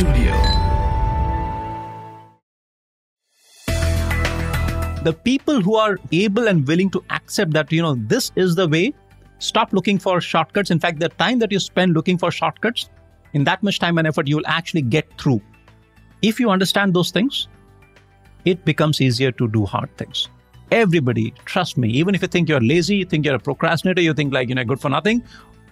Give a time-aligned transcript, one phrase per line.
[0.00, 0.32] Studio.
[5.04, 8.66] The people who are able and willing to accept that, you know, this is the
[8.66, 8.94] way,
[9.40, 10.70] stop looking for shortcuts.
[10.70, 12.88] In fact, the time that you spend looking for shortcuts,
[13.34, 15.42] in that much time and effort, you will actually get through.
[16.22, 17.48] If you understand those things,
[18.46, 20.30] it becomes easier to do hard things.
[20.70, 24.14] Everybody, trust me, even if you think you're lazy, you think you're a procrastinator, you
[24.14, 25.22] think like, you know, good for nothing,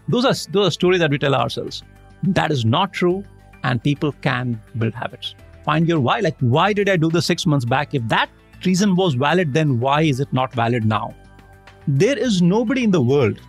[0.06, 1.82] those are, those are stories that we tell ourselves.
[2.24, 3.24] That is not true,
[3.64, 5.34] and people can build habits.
[5.64, 6.20] Find your why.
[6.20, 7.94] Like, why did I do this six months back?
[7.94, 8.30] If that
[8.64, 11.14] reason was valid, then why is it not valid now?
[11.86, 13.40] There is nobody in the world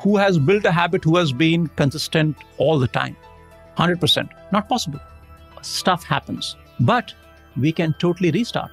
[0.00, 3.16] who has built a habit who has been consistent all the time.
[3.78, 4.28] 100%.
[4.52, 5.00] Not possible.
[5.62, 6.56] Stuff happens.
[6.80, 7.14] But
[7.56, 8.70] we can totally restart.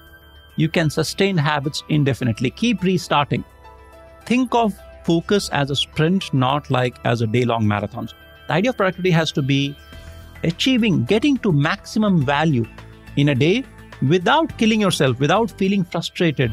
[0.56, 2.50] You can sustain habits indefinitely.
[2.52, 3.44] Keep restarting.
[4.26, 8.10] Think of focus as a sprint, not like as a day long marathon.
[8.48, 9.76] The idea of productivity has to be
[10.44, 12.66] achieving, getting to maximum value
[13.18, 13.64] in a day
[14.08, 16.52] without killing yourself, without feeling frustrated.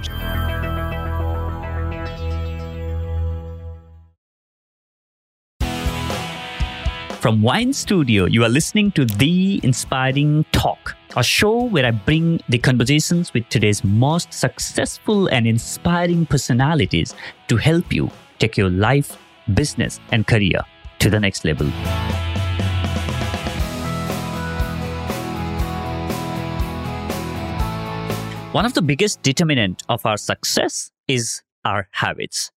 [7.20, 12.40] From Wine Studio, you are listening to The Inspiring Talk, a show where I bring
[12.48, 17.16] the conversations with today's most successful and inspiring personalities
[17.48, 19.18] to help you take your life,
[19.54, 20.60] business, and career
[21.00, 21.66] to the next level.
[28.52, 32.50] One of the biggest determinant of our success is our habits.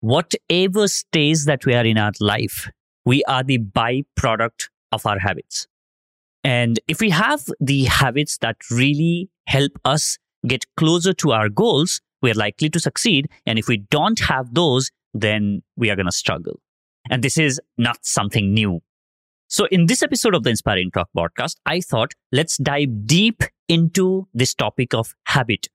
[0.00, 2.70] Whatever stage that we are in our life,
[3.06, 5.66] we are the byproduct of our habits.
[6.44, 12.00] And if we have the habits that really help us get closer to our goals,
[12.20, 13.28] we're likely to succeed.
[13.46, 16.60] And if we don't have those, then we are going to struggle.
[17.08, 18.80] And this is not something new.
[19.48, 24.28] So in this episode of the Inspiring Talk podcast, I thought let's dive deep into
[24.34, 25.68] this topic of habit.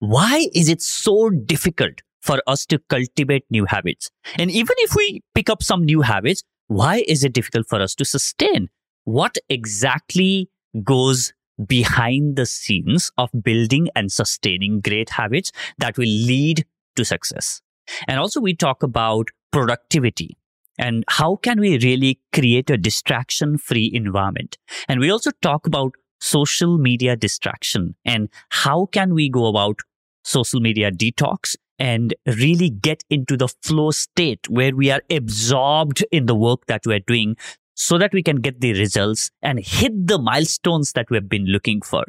[0.00, 4.10] Why is it so difficult for us to cultivate new habits?
[4.38, 7.94] And even if we pick up some new habits, why is it difficult for us
[7.96, 8.68] to sustain?
[9.04, 10.50] What exactly
[10.84, 11.32] goes
[11.66, 16.66] behind the scenes of building and sustaining great habits that will lead
[16.96, 17.62] to success?
[18.06, 20.36] And also we talk about productivity
[20.78, 24.58] and how can we really create a distraction free environment
[24.88, 29.80] and we also talk about social media distraction and how can we go about
[30.24, 36.26] social media detox and really get into the flow state where we are absorbed in
[36.26, 37.36] the work that we're doing
[37.74, 41.80] so that we can get the results and hit the milestones that we've been looking
[41.80, 42.04] for.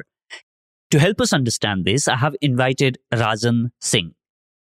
[0.90, 4.12] To help us understand this, I have invited Rajan Singh.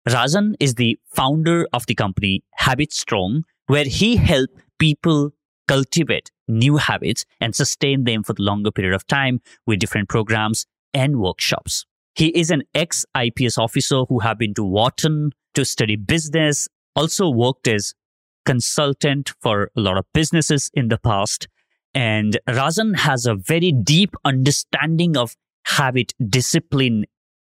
[0.09, 5.32] Rajan is the founder of the company Habit Strong, where he helped people
[5.66, 10.66] cultivate new habits and sustain them for the longer period of time with different programs
[10.92, 11.86] and workshops.
[12.14, 17.28] He is an ex IPS officer who have been to Wharton to study business, also
[17.28, 17.94] worked as
[18.44, 21.48] consultant for a lot of businesses in the past.
[21.94, 27.04] And Rajan has a very deep understanding of habit discipline,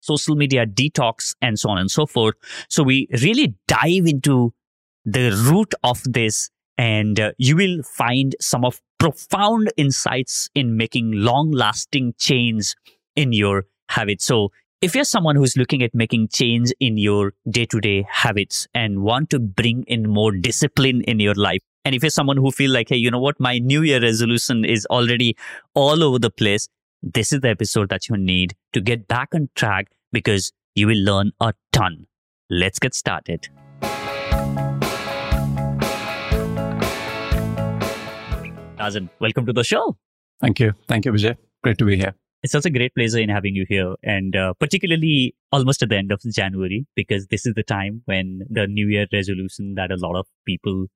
[0.01, 2.35] social media detox, and so on and so forth.
[2.69, 4.53] So we really dive into
[5.05, 11.13] the root of this and uh, you will find some of profound insights in making
[11.13, 12.75] long lasting change
[13.15, 14.25] in your habits.
[14.25, 14.49] So
[14.81, 19.03] if you're someone who's looking at making change in your day to day habits and
[19.03, 22.71] want to bring in more discipline in your life, and if you're someone who feel
[22.71, 25.37] like, hey, you know what, my new year resolution is already
[25.75, 26.67] all over the place,
[27.03, 31.05] this is the episode that you need to get back on track because you will
[31.05, 32.07] learn a ton.
[32.49, 33.51] Let's get started.
[38.81, 39.99] Rajan, welcome to the show.
[40.41, 40.73] Thank you.
[40.89, 41.37] Thank you, Vijay.
[41.63, 42.15] Great to be here.
[42.43, 45.97] It's such a great pleasure in having you here, and uh, particularly almost at the
[45.97, 49.97] end of January, because this is the time when the New Year resolution that a
[49.97, 50.87] lot of people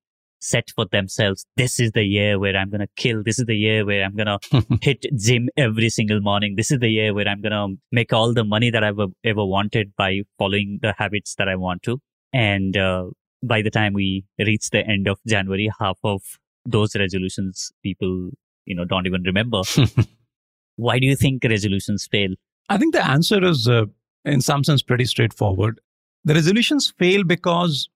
[0.41, 1.45] set for themselves.
[1.59, 3.23] This is the year where I'm gonna kill.
[3.23, 4.39] This is the year where I'm gonna
[4.81, 6.55] hit gym every single morning.
[6.57, 9.93] This is the year where I'm gonna make all the money that I've ever wanted
[9.97, 11.99] by following the habits that I want to.
[12.33, 13.11] And uh,
[13.43, 16.23] by the time we reach the end of January, half of
[16.65, 18.31] those resolutions people
[18.67, 19.63] you know don't even remember.
[20.77, 22.31] Why do you think resolutions fail?
[22.69, 23.85] I think the answer is uh,
[24.25, 25.81] in some sense pretty straightforward.
[26.25, 27.89] The resolutions fail because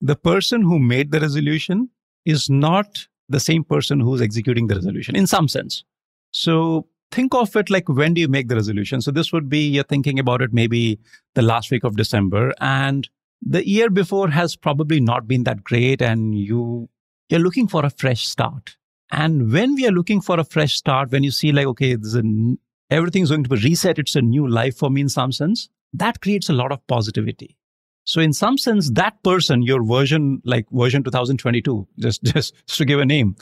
[0.00, 1.88] the person who made the resolution
[2.24, 5.84] is not the same person who's executing the resolution in some sense.
[6.32, 9.00] So think of it like when do you make the resolution?
[9.00, 10.98] So this would be you're thinking about it maybe
[11.34, 13.08] the last week of december and
[13.42, 16.88] the year before has probably not been that great and you
[17.28, 18.76] you're looking for a fresh start.
[19.10, 22.16] And when we are looking for a fresh start, when you see like, okay, there's
[22.16, 22.22] a,
[22.90, 26.20] everything's going to be reset, it's a new life for me in some sense, that
[26.20, 27.56] creates a lot of positivity.
[28.04, 33.00] So in some sense, that person, your version, like version 2022, just, just to give
[33.00, 33.36] a name,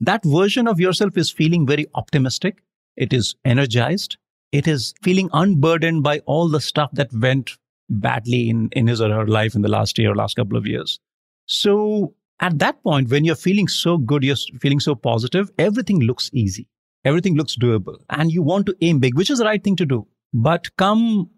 [0.00, 2.62] that version of yourself is feeling very optimistic.
[2.96, 4.16] It is energized.
[4.52, 7.52] It is feeling unburdened by all the stuff that went
[7.88, 10.98] badly in, in his or her life in the last year, last couple of years.
[11.46, 16.30] So at that point, when you're feeling so good, you're feeling so positive, everything looks
[16.32, 16.68] easy.
[17.04, 17.98] Everything looks doable.
[18.10, 20.06] And you want to aim big, which is the right thing to do.
[20.34, 21.30] But come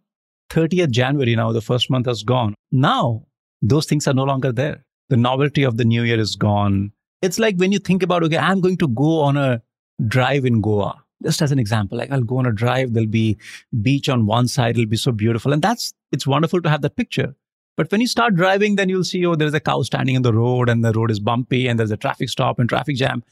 [0.50, 2.54] 30th January now, the first month has gone.
[2.72, 3.26] Now,
[3.60, 4.84] those things are no longer there.
[5.08, 6.92] The novelty of the new year is gone.
[7.22, 9.62] It's like when you think about, okay, I'm going to go on a
[10.06, 11.02] drive in Goa.
[11.22, 13.38] Just as an example, like I'll go on a drive, there'll be
[13.82, 15.52] beach on one side, it'll be so beautiful.
[15.52, 17.34] And that's, it's wonderful to have that picture.
[17.78, 20.32] But when you start driving, then you'll see, oh, there's a cow standing in the
[20.32, 23.22] road and the road is bumpy and there's a traffic stop and traffic jam.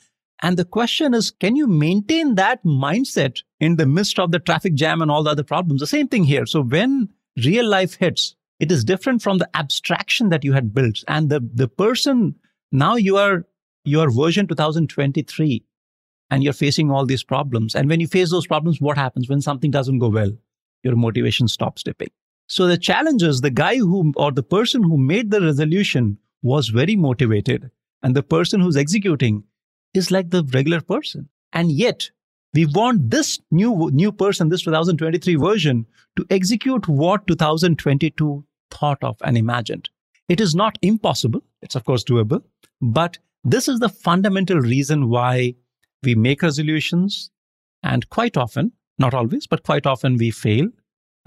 [0.40, 4.74] And the question is, can you maintain that mindset in the midst of the traffic
[4.74, 5.80] jam and all the other problems?
[5.80, 6.46] The same thing here.
[6.46, 7.08] So when
[7.44, 11.02] real life hits, it is different from the abstraction that you had built.
[11.08, 12.36] And the, the person,
[12.70, 13.46] now you are,
[13.84, 15.64] you are version 2023
[16.30, 17.74] and you're facing all these problems.
[17.74, 20.30] And when you face those problems, what happens when something doesn't go well?
[20.84, 22.10] Your motivation stops dipping.
[22.46, 26.68] So the challenge is the guy who, or the person who made the resolution was
[26.68, 27.70] very motivated.
[28.02, 29.44] And the person who's executing
[29.94, 31.28] is like the regular person.
[31.52, 32.10] And yet
[32.54, 39.16] we want this new, new person, this 2023 version to execute what 2022 thought of
[39.24, 39.90] and imagined.
[40.28, 41.42] It is not impossible.
[41.62, 42.42] It's of course doable,
[42.80, 45.54] but this is the fundamental reason why
[46.02, 47.30] we make resolutions
[47.82, 50.68] and quite often, not always, but quite often we fail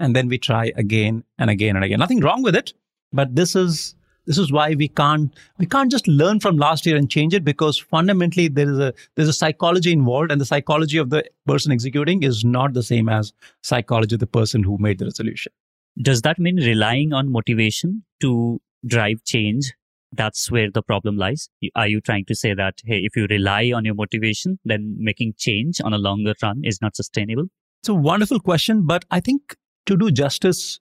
[0.00, 1.98] and then we try again and again and again.
[1.98, 2.72] Nothing wrong with it,
[3.12, 3.94] but this is
[4.26, 7.44] this is why we can't we can't just learn from last year and change it
[7.44, 11.72] because fundamentally there is a there's a psychology involved and the psychology of the person
[11.72, 13.32] executing is not the same as
[13.62, 15.52] psychology of the person who made the resolution.
[16.00, 19.72] Does that mean relying on motivation to drive change?
[20.12, 21.48] That's where the problem lies.
[21.76, 25.34] Are you trying to say that, hey, if you rely on your motivation, then making
[25.38, 27.44] change on a longer run is not sustainable?
[27.82, 29.56] It's a wonderful question, but I think
[29.90, 30.78] to do justice,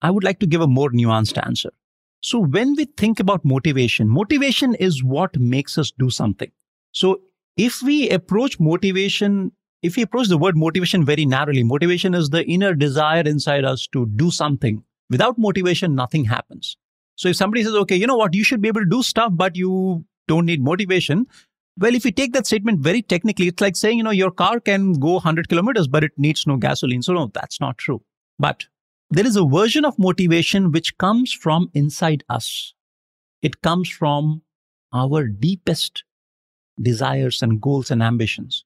[0.00, 1.70] I would like to give a more nuanced answer.
[2.20, 6.50] So, when we think about motivation, motivation is what makes us do something.
[6.92, 7.20] So,
[7.56, 12.44] if we approach motivation, if we approach the word motivation very narrowly, motivation is the
[12.46, 14.84] inner desire inside us to do something.
[15.10, 16.76] Without motivation, nothing happens.
[17.16, 19.32] So, if somebody says, okay, you know what, you should be able to do stuff,
[19.34, 21.26] but you don't need motivation.
[21.76, 24.60] Well, if you take that statement very technically, it's like saying, you know, your car
[24.60, 27.02] can go 100 kilometers, but it needs no gasoline.
[27.02, 28.00] So, no, that's not true.
[28.38, 28.66] But
[29.10, 32.74] there is a version of motivation which comes from inside us.
[33.42, 34.42] It comes from
[34.92, 36.04] our deepest
[36.80, 38.64] desires and goals and ambitions.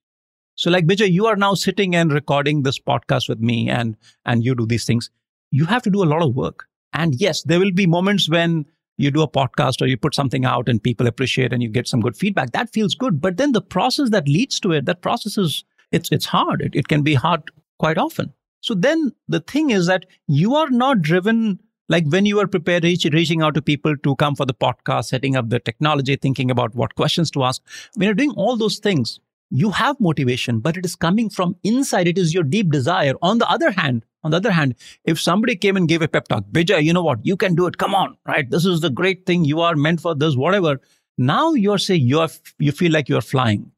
[0.55, 4.45] So like Bijay, you are now sitting and recording this podcast with me and, and
[4.45, 5.11] you do these things.
[5.51, 6.67] You have to do a lot of work.
[6.93, 8.65] And yes, there will be moments when
[8.97, 11.87] you do a podcast or you put something out and people appreciate and you get
[11.87, 12.53] some good feedback.
[12.53, 13.21] That feels good.
[13.21, 16.63] But then the process that leads to it, that process is, it's, it's hard.
[16.63, 17.43] It, it can be hard
[17.79, 18.33] quite often.
[18.61, 22.85] So then the thing is that you are not driven like when you are prepared
[22.85, 26.51] reach, reaching out to people to come for the podcast, setting up the technology, thinking
[26.51, 27.63] about what questions to ask.
[27.95, 29.21] When you're doing all those things,
[29.51, 32.09] you have motivation, but it is coming from inside.
[32.09, 33.15] It is your deep desire.
[33.23, 36.27] On the other hand, on the other hand, if somebody came and gave a pep
[36.27, 37.25] talk, Bijay, you know what?
[37.25, 37.79] You can do it.
[37.79, 38.51] Come on, right?
[38.51, 39.45] This is the great thing.
[39.45, 40.81] You are meant for this, whatever.
[41.17, 43.71] Now you're saying you are, you feel like you're flying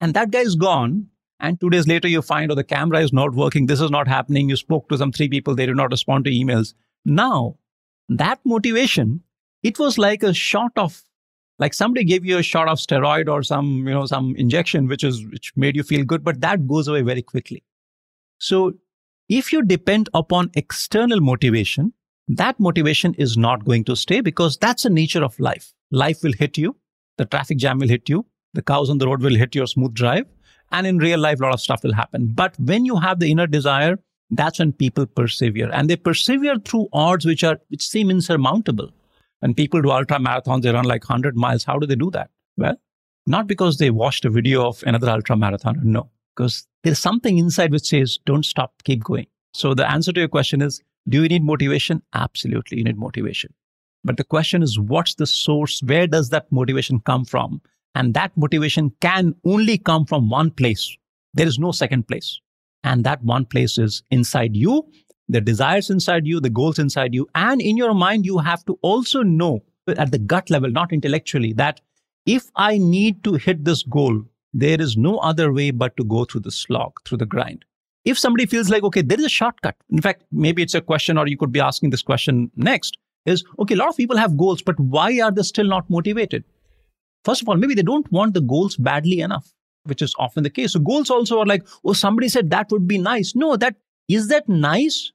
[0.00, 3.12] and that guy is gone and two days later, you find, oh, the camera is
[3.12, 3.66] not working.
[3.66, 4.48] This is not happening.
[4.48, 5.54] You spoke to some three people.
[5.54, 6.74] They did not respond to emails.
[7.04, 7.56] Now,
[8.08, 9.22] that motivation,
[9.62, 11.02] it was like a shot of,
[11.58, 15.04] like somebody gave you a shot of steroid or some, you know, some injection, which
[15.04, 17.62] is, which made you feel good, but that goes away very quickly.
[18.38, 18.74] So
[19.28, 21.92] if you depend upon external motivation,
[22.28, 25.72] that motivation is not going to stay because that's the nature of life.
[25.90, 26.76] Life will hit you.
[27.18, 28.26] The traffic jam will hit you.
[28.54, 30.26] The cows on the road will hit your smooth drive
[30.72, 32.32] and in real life, a lot of stuff will happen.
[32.32, 33.98] But when you have the inner desire,
[34.30, 35.70] that's when people persevere.
[35.72, 38.90] And they persevere through odds which are which seem insurmountable.
[39.40, 41.64] When people do ultra marathons, they run like 100 miles.
[41.64, 42.30] How do they do that?
[42.56, 42.76] Well,
[43.26, 45.82] not because they watched a video of another ultra marathoner.
[45.82, 49.26] No, because there's something inside which says, don't stop, keep going.
[49.54, 52.02] So the answer to your question is, do you need motivation?
[52.14, 53.52] Absolutely, you need motivation.
[54.04, 55.80] But the question is, what's the source?
[55.82, 57.60] Where does that motivation come from?
[57.96, 60.94] And that motivation can only come from one place.
[61.32, 62.40] There is no second place.
[62.84, 64.86] And that one place is inside you,
[65.30, 67.26] the desires inside you, the goals inside you.
[67.34, 71.54] And in your mind, you have to also know at the gut level, not intellectually,
[71.54, 71.80] that
[72.26, 74.22] if I need to hit this goal,
[74.52, 77.64] there is no other way but to go through the slog, through the grind.
[78.04, 79.76] If somebody feels like, okay, there is a shortcut.
[79.90, 83.42] In fact, maybe it's a question, or you could be asking this question next is,
[83.58, 86.44] okay, a lot of people have goals, but why are they still not motivated?
[87.26, 89.52] First of all, maybe they don't want the goals badly enough,
[89.84, 90.74] which is often the case.
[90.74, 93.34] So goals also are like, oh, somebody said that would be nice.
[93.34, 93.74] No, that
[94.08, 95.12] is that nice?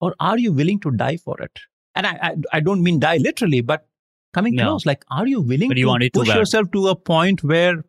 [0.00, 1.60] Or are you willing to die for it?
[1.94, 3.86] And I, I, I don't mean die literally, but
[4.32, 4.64] coming No.
[4.64, 6.38] close, like, are you willing to you to push bad.
[6.38, 7.84] yourself to a point where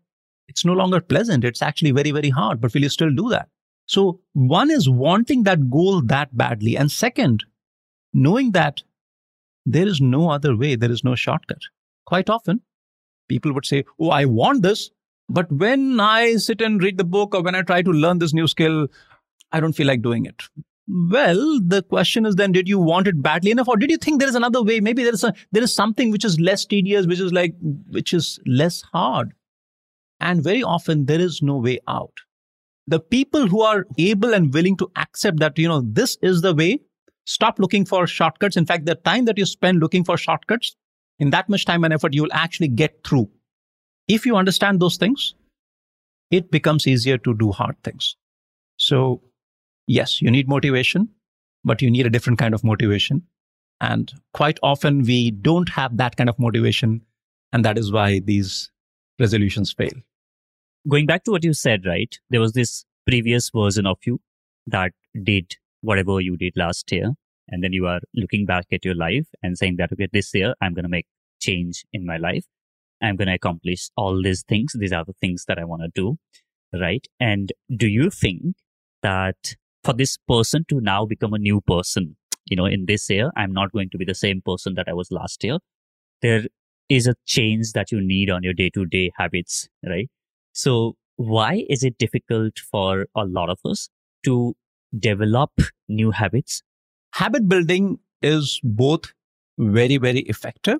[0.49, 1.43] it's no longer pleasant?
[1.43, 3.47] It's actually very, very hard, but will you still do that?
[3.87, 6.77] So one is wanting that goal that badly.
[6.77, 7.45] And second,
[8.13, 8.83] knowing that
[9.65, 11.61] there is no other way, there is no shortcut.
[12.05, 12.61] Quite often,
[13.27, 14.89] people would say, Oh, I want this.
[15.27, 18.33] But when I sit and read the book or when I try to learn this
[18.33, 18.87] new skill,
[19.51, 20.43] I don't feel like doing it.
[20.87, 24.19] Well, the question is then, did you want it badly enough, or did you think
[24.19, 24.79] there is another way?
[24.79, 27.55] Maybe there is a there is something which is less tedious, which is like
[27.89, 29.33] which is less hard.
[30.19, 32.13] And very often there is no way out.
[32.87, 36.53] The people who are able and willing to accept that, you know, this is the
[36.53, 36.79] way,
[37.25, 38.55] stop looking for shortcuts.
[38.55, 40.75] In fact, the time that you spend looking for shortcuts,
[41.19, 43.29] in that much time and effort, you will actually get through.
[44.07, 45.33] If you understand those things,
[46.31, 48.15] it becomes easier to do hard things.
[48.77, 49.21] So,
[49.87, 51.09] yes, you need motivation,
[51.63, 53.23] but you need a different kind of motivation.
[53.81, 57.01] And quite often we don't have that kind of motivation.
[57.51, 58.71] And that is why these
[59.19, 59.93] resolutions fail.
[60.87, 62.17] Going back to what you said, right?
[62.29, 64.19] There was this previous version of you
[64.67, 64.91] that
[65.23, 67.13] did whatever you did last year.
[67.47, 70.55] And then you are looking back at your life and saying that, okay, this year
[70.61, 71.07] I'm going to make
[71.39, 72.45] change in my life.
[73.01, 74.73] I'm going to accomplish all these things.
[74.77, 76.17] These are the things that I want to do.
[76.73, 77.05] Right.
[77.19, 78.55] And do you think
[79.03, 83.31] that for this person to now become a new person, you know, in this year,
[83.37, 85.59] I'm not going to be the same person that I was last year.
[86.21, 86.45] There
[86.89, 90.09] is a change that you need on your day to day habits, right?
[90.53, 93.89] So why is it difficult for a lot of us
[94.25, 94.55] to
[94.97, 95.51] develop
[95.87, 96.61] new habits?
[97.15, 99.13] Habit building is both
[99.57, 100.79] very, very effective,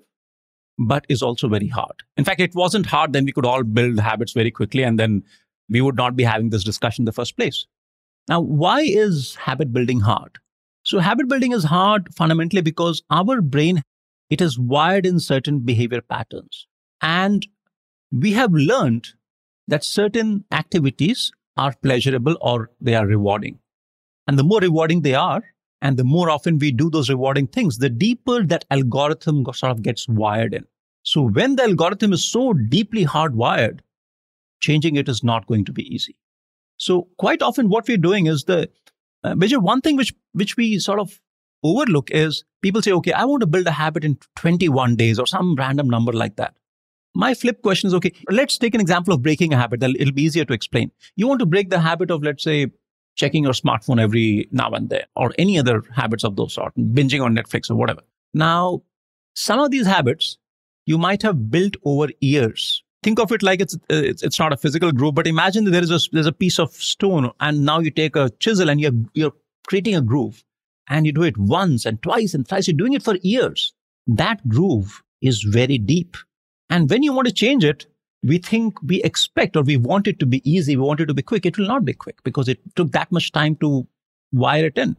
[0.78, 2.04] but is also very hard.
[2.18, 5.24] In fact, it wasn't hard, then we could all build habits very quickly and then
[5.70, 7.66] we would not be having this discussion in the first place.
[8.28, 10.40] Now, why is habit building hard?
[10.84, 13.82] So, habit building is hard fundamentally because our brain
[14.30, 16.68] it is wired in certain behavior patterns,
[17.02, 17.48] and
[18.12, 19.10] we have learned
[19.68, 23.60] that certain activities are pleasurable or they are rewarding,
[24.28, 25.44] and the more rewarding they are,
[25.86, 29.82] and the more often we do those rewarding things, the deeper that algorithm sort of
[29.88, 30.66] gets wired in.
[31.04, 33.80] So, when the algorithm is so deeply hardwired,
[34.68, 36.16] changing it is not going to be easy.
[36.78, 38.70] So quite often what we're doing is the
[39.24, 41.20] uh, Vijay, one thing which which we sort of
[41.64, 45.26] overlook is people say, okay, I want to build a habit in 21 days or
[45.28, 46.56] some random number like that.
[47.16, 49.80] My flip question is, okay, let's take an example of breaking a habit.
[49.80, 50.92] That'll- It'll be easier to explain.
[51.16, 52.68] You want to break the habit of, let's say,
[53.16, 57.24] checking your smartphone every now and then, or any other habits of those sort, binging
[57.24, 58.02] on Netflix or whatever.
[58.34, 58.84] Now,
[59.36, 60.38] some of these habits
[60.86, 62.84] you might have built over years.
[63.04, 65.92] Think of it like it's it's, it's not a physical groove, but imagine there is
[65.92, 69.34] a there's a piece of stone, and now you take a chisel and you're you're
[69.68, 70.44] creating a groove,
[70.90, 72.68] and you do it once and twice and thrice.
[72.68, 73.74] You're doing it for years.
[74.08, 76.18] That groove is very deep,
[76.70, 77.86] and when you want to change it,
[78.26, 81.14] we think we expect or we want it to be easy, we want it to
[81.14, 81.46] be quick.
[81.46, 83.88] It will not be quick because it took that much time to
[84.34, 84.98] wire it in.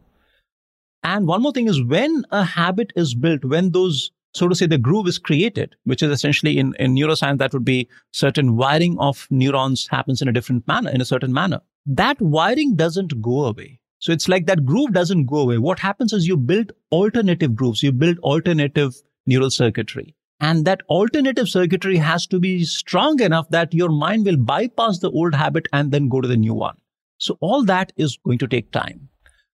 [1.03, 4.65] And one more thing is when a habit is built, when those, so to say,
[4.65, 8.97] the groove is created, which is essentially in, in neuroscience, that would be certain wiring
[8.99, 11.61] of neurons happens in a different manner, in a certain manner.
[11.85, 13.79] That wiring doesn't go away.
[13.99, 15.57] So it's like that groove doesn't go away.
[15.57, 20.15] What happens is you build alternative grooves, you build alternative neural circuitry.
[20.39, 25.09] And that alternative circuitry has to be strong enough that your mind will bypass the
[25.09, 26.77] old habit and then go to the new one.
[27.17, 29.09] So all that is going to take time.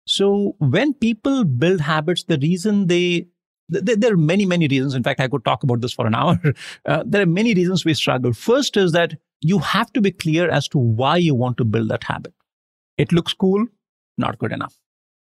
[0.07, 3.27] So when people build habits, the reason they
[3.71, 4.95] there are many many reasons.
[4.95, 6.39] In fact, I could talk about this for an hour.
[6.86, 8.33] Uh, there are many reasons we struggle.
[8.33, 11.89] First is that you have to be clear as to why you want to build
[11.89, 12.33] that habit.
[12.98, 13.67] It looks cool,
[14.17, 14.75] not good enough.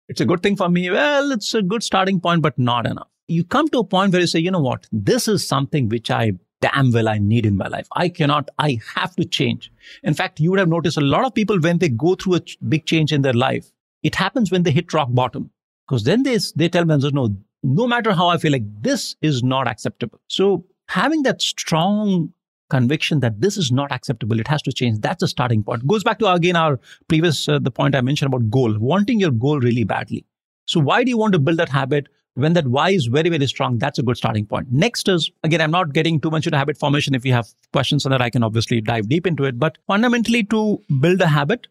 [0.10, 0.90] It's a good thing for me.
[0.90, 3.08] Well, it's a good starting point, but not enough.
[3.28, 6.12] You come to a point where you say, you know what, this is something which
[6.12, 7.88] I damn well I need in my life.
[7.96, 9.72] I cannot, I have to change.
[10.04, 12.40] In fact, you would have noticed a lot of people when they go through a
[12.40, 15.52] ch- big change in their life, it happens when they hit rock bottom.
[15.88, 19.44] Because then they, they tell themselves, no, no matter how I feel like this is
[19.44, 20.20] not acceptable.
[20.28, 22.34] So having that strong
[22.70, 25.00] conviction that this is not acceptable, it has to change.
[25.00, 25.86] That's a starting point.
[25.86, 29.32] Goes back to again our previous, uh, the point I mentioned about goal, wanting your
[29.32, 30.26] goal really badly.
[30.66, 32.08] So why do you want to build that habit?
[32.36, 34.72] When that why is very, very strong, that's a good starting point.
[34.72, 37.14] Next is, again, I'm not getting too much into habit formation.
[37.14, 39.60] If you have questions on that, I can obviously dive deep into it.
[39.60, 41.68] But fundamentally, to build a habit,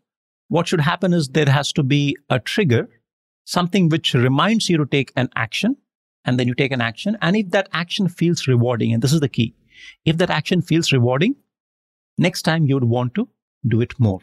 [0.49, 2.88] what should happen is there has to be a trigger,
[3.45, 5.76] something which reminds you to take an action,
[6.25, 7.19] and then you take an action.
[7.21, 9.54] And if that action feels rewarding, and this is the key,
[10.04, 11.35] if that action feels rewarding,
[12.19, 13.28] next time you would want to
[13.66, 14.21] do it more.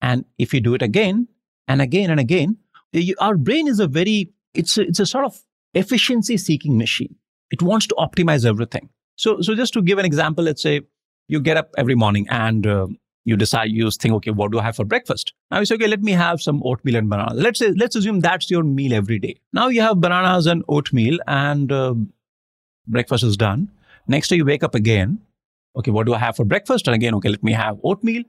[0.00, 1.26] And if you do it again
[1.66, 2.58] and again and again,
[2.92, 5.40] you, our brain is a very, it's a, it's a sort of
[5.74, 7.14] efficiency seeking machine.
[7.50, 8.88] It wants to optimize everything.
[9.16, 10.82] So, so just to give an example, let's say
[11.28, 12.86] you get up every morning and uh,
[13.24, 15.32] you decide, you think, okay, what do I have for breakfast?
[15.50, 17.40] Now you say, okay, let me have some oatmeal and bananas.
[17.40, 19.36] Let's say, let's assume that's your meal every day.
[19.52, 21.94] Now you have bananas and oatmeal and uh,
[22.86, 23.70] breakfast is done.
[24.06, 25.20] Next day you wake up again.
[25.76, 26.86] Okay, what do I have for breakfast?
[26.86, 28.22] And again, okay, let me have oatmeal.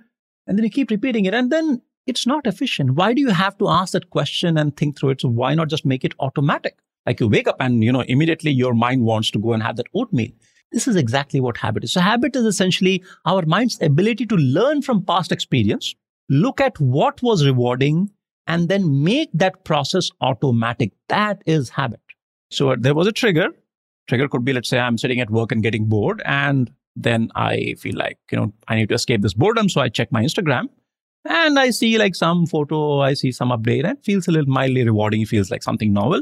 [0.47, 1.33] And then you keep repeating it.
[1.33, 2.91] And then it's not efficient.
[2.91, 5.21] Why do you have to ask that question and think through it?
[5.21, 6.77] So why not just make it automatic?
[7.05, 9.75] Like you wake up and, you know, immediately your mind wants to go and have
[9.77, 10.29] that oatmeal.
[10.71, 11.93] This is exactly what habit is.
[11.93, 15.95] So habit is essentially our mind's ability to learn from past experience,
[16.29, 18.09] look at what was rewarding,
[18.47, 20.91] and then make that process automatic.
[21.09, 22.01] That is habit.
[22.51, 23.49] So there was a trigger.
[24.07, 27.75] Trigger could be, let's say I'm sitting at work and getting bored and then I
[27.79, 29.67] feel like, you know, I need to escape this boredom.
[29.67, 30.69] So I check my Instagram
[31.25, 34.51] and I see like some photo, I see some update and it feels a little
[34.51, 35.21] mildly rewarding.
[35.21, 36.21] It feels like something novel.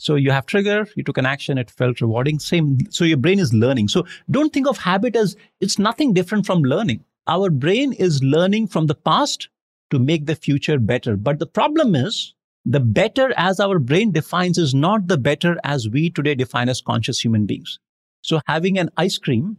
[0.00, 2.38] So you have trigger, you took an action, it felt rewarding.
[2.38, 2.78] Same.
[2.88, 3.88] So your brain is learning.
[3.88, 7.04] So don't think of habit as it's nothing different from learning.
[7.26, 9.50] Our brain is learning from the past
[9.90, 11.18] to make the future better.
[11.18, 15.86] But the problem is the better as our brain defines is not the better as
[15.86, 17.78] we today define as conscious human beings.
[18.22, 19.58] So having an ice cream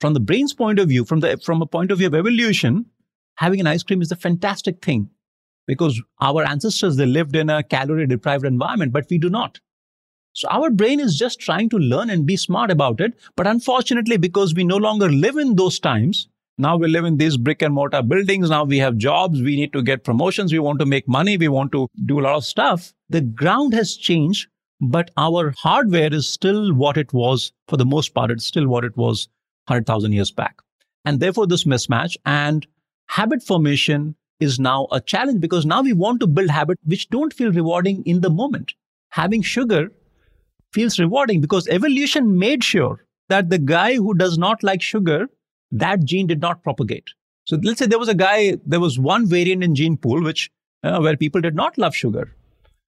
[0.00, 2.86] from the brain's point of view, from the, from a point of view of evolution,
[3.36, 5.10] having an ice cream is a fantastic thing
[5.66, 9.60] because our ancestors they lived in a calorie deprived environment but we do not.
[10.34, 13.12] So our brain is just trying to learn and be smart about it.
[13.36, 16.28] But unfortunately because we no longer live in those times
[16.58, 18.50] now we live in these brick and mortar buildings.
[18.50, 19.40] Now we have jobs.
[19.40, 20.52] We need to get promotions.
[20.52, 21.36] We want to make money.
[21.36, 22.92] We want to do a lot of stuff.
[23.08, 24.48] The ground has changed
[24.82, 28.84] but our hardware is still what it was for the most part it's still what
[28.84, 29.28] it was
[29.68, 30.56] 100000 years back.
[31.04, 32.66] And therefore this mismatch and
[33.06, 37.32] habit formation is now a challenge because now we want to build habits which don't
[37.32, 38.74] feel rewarding in the moment.
[39.10, 39.88] Having sugar
[40.72, 45.26] feels rewarding because evolution made sure that the guy who does not like sugar,
[45.70, 47.08] that gene did not propagate.
[47.44, 50.50] So let's say there was a guy, there was one variant in gene pool which
[50.82, 52.34] uh, where people did not love sugar.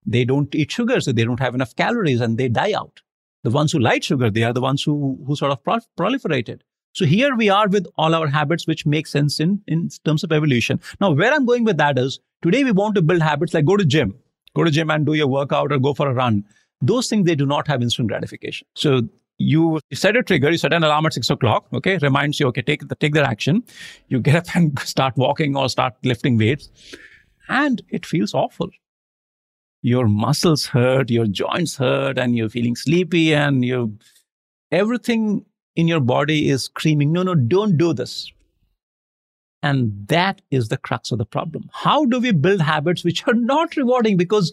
[0.06, 3.00] They don't eat sugar, so they don't have enough calories and they die out.
[3.42, 6.60] The ones who like sugar, they are the ones who, who sort of pro- proliferated.
[6.94, 10.30] So here we are with all our habits, which make sense in, in terms of
[10.30, 10.80] evolution.
[11.00, 13.76] Now, where I'm going with that is today we want to build habits like go
[13.76, 14.14] to gym,
[14.54, 16.44] go to gym and do your workout or go for a run.
[16.80, 18.68] Those things, they do not have instant gratification.
[18.76, 19.02] So
[19.38, 22.62] you set a trigger, you set an alarm at six o'clock, okay, reminds you, okay,
[22.62, 23.64] take, the, take that action.
[24.06, 26.70] You get up and start walking or start lifting weights
[27.48, 28.70] and it feels awful.
[29.82, 33.98] Your muscles hurt, your joints hurt and you're feeling sleepy and you,
[34.70, 35.44] everything
[35.76, 38.30] in your body is screaming, no, no, don't do this.
[39.62, 41.70] And that is the crux of the problem.
[41.72, 44.16] How do we build habits which are not rewarding?
[44.16, 44.52] Because,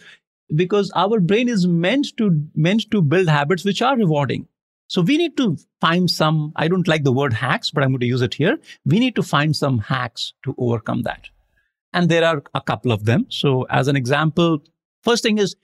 [0.55, 4.47] because our brain is meant to, meant to build habits which are rewarding.
[4.87, 8.01] So we need to find some, I don't like the word hacks, but I'm going
[8.01, 8.57] to use it here.
[8.85, 11.29] We need to find some hacks to overcome that.
[11.93, 13.25] And there are a couple of them.
[13.29, 14.59] So as an example,
[15.03, 15.55] first thing is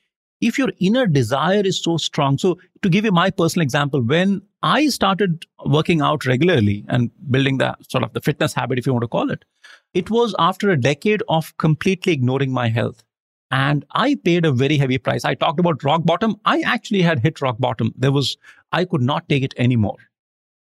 [0.42, 2.38] if your inner desire is so strong.
[2.38, 7.58] So to give you my personal example, when I started working out regularly and building
[7.58, 9.46] the sort of the fitness habit, if you want to call it,
[9.94, 13.04] it was after a decade of completely ignoring my health.
[13.50, 15.24] And I paid a very heavy price.
[15.24, 16.36] I talked about rock bottom.
[16.44, 17.94] I actually had hit rock bottom.
[17.98, 18.38] There was,
[18.72, 19.98] I could not take it anymore.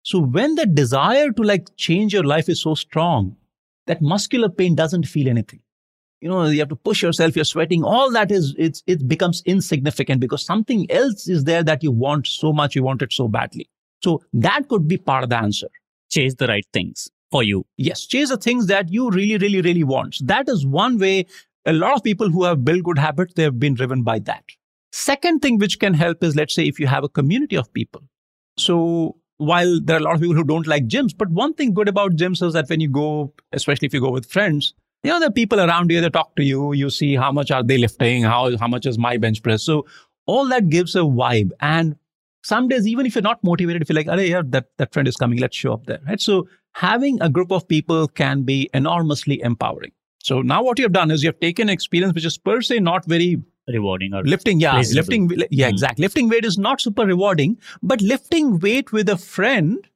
[0.03, 3.37] So when the desire to like change your life is so strong,
[3.87, 5.61] that muscular pain doesn't feel anything
[6.25, 9.43] you know you have to push yourself you're sweating all that is it's it becomes
[9.45, 13.27] insignificant because something else is there that you want so much you want it so
[13.27, 13.69] badly.
[14.03, 15.67] So that could be part of the answer.
[16.09, 17.65] Chase the right things for you.
[17.77, 20.17] Yes chase the things that you really really really want.
[20.23, 21.27] That is one way
[21.67, 24.55] a lot of people who have built good habits they have been driven by that.
[24.91, 28.01] Second thing which can help is let's say if you have a community of people.
[28.57, 31.73] So while there are a lot of people who don't like gyms but one thing
[31.73, 34.73] good about gyms is that when you go especially if you go with friends
[35.05, 37.63] you know, the people around you, they talk to you, you see how much are
[37.63, 39.63] they lifting, how, how much is my bench press.
[39.63, 39.85] So
[40.25, 41.51] all that gives a vibe.
[41.61, 41.95] And
[42.43, 45.07] some days, even if you're not motivated, if you're like, oh, yeah, that, that friend
[45.07, 45.99] is coming, let's show up there.
[46.07, 46.19] Right.
[46.19, 49.91] So having a group of people can be enormously empowering.
[50.23, 52.79] So now what you have done is you have taken experience which is per se
[52.79, 55.71] not very rewarding or lifting yeah lifting yeah Mm.
[55.71, 59.87] exactly lifting weight is not super rewarding but lifting weight with a friend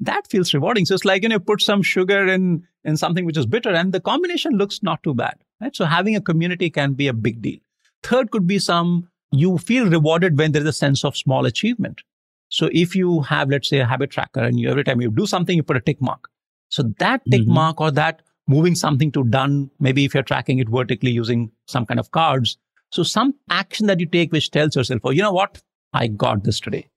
[0.00, 3.36] that feels rewarding so it's like you know put some sugar in in something which
[3.36, 6.94] is bitter and the combination looks not too bad right so having a community can
[6.94, 7.58] be a big deal
[8.02, 12.00] third could be some you feel rewarded when there is a sense of small achievement
[12.48, 15.26] so if you have let's say a habit tracker and you every time you do
[15.26, 16.28] something you put a tick mark
[16.68, 17.54] so that tick Mhm.
[17.60, 21.86] mark or that moving something to done maybe if you're tracking it vertically using some
[21.86, 22.56] kind of cards
[22.92, 25.62] so some action that you take which tells yourself, oh, you know what?
[25.92, 26.88] I got this today.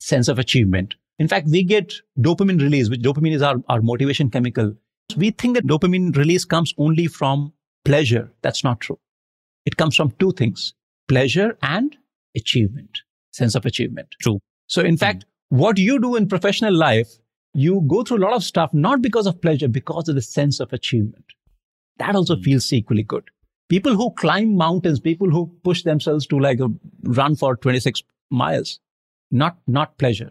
[0.00, 0.96] Sense of achievement.
[1.18, 4.74] In fact, we get dopamine release, which dopamine is our, our motivation chemical.
[5.16, 7.52] We think that dopamine release comes only from
[7.84, 8.32] pleasure.
[8.42, 8.98] That's not true.
[9.64, 10.74] It comes from two things,
[11.08, 11.96] pleasure and
[12.36, 12.98] achievement,
[13.32, 14.08] sense of achievement.
[14.20, 14.40] True.
[14.66, 17.08] So in fact, what you do in professional life,
[17.54, 20.60] you go through a lot of stuff, not because of pleasure, because of the sense
[20.60, 21.24] of achievement.
[21.98, 22.44] That also Mm.
[22.44, 23.24] feels equally good
[23.68, 26.68] people who climb mountains, people who push themselves to like a
[27.02, 28.78] run for 26 miles,
[29.32, 30.30] not, not pleasure,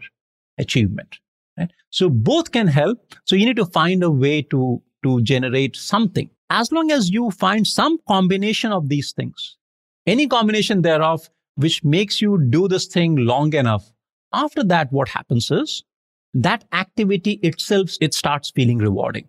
[0.58, 1.18] achievement.
[1.58, 1.72] Right?
[1.90, 3.16] So both can help.
[3.26, 6.30] So you need to find a way to, to generate something.
[6.50, 9.58] As long as you find some combination of these things,
[10.06, 13.92] any combination thereof, which makes you do this thing long enough.
[14.34, 15.84] After that, what happens is
[16.34, 19.28] that activity itself, it starts feeling rewarding.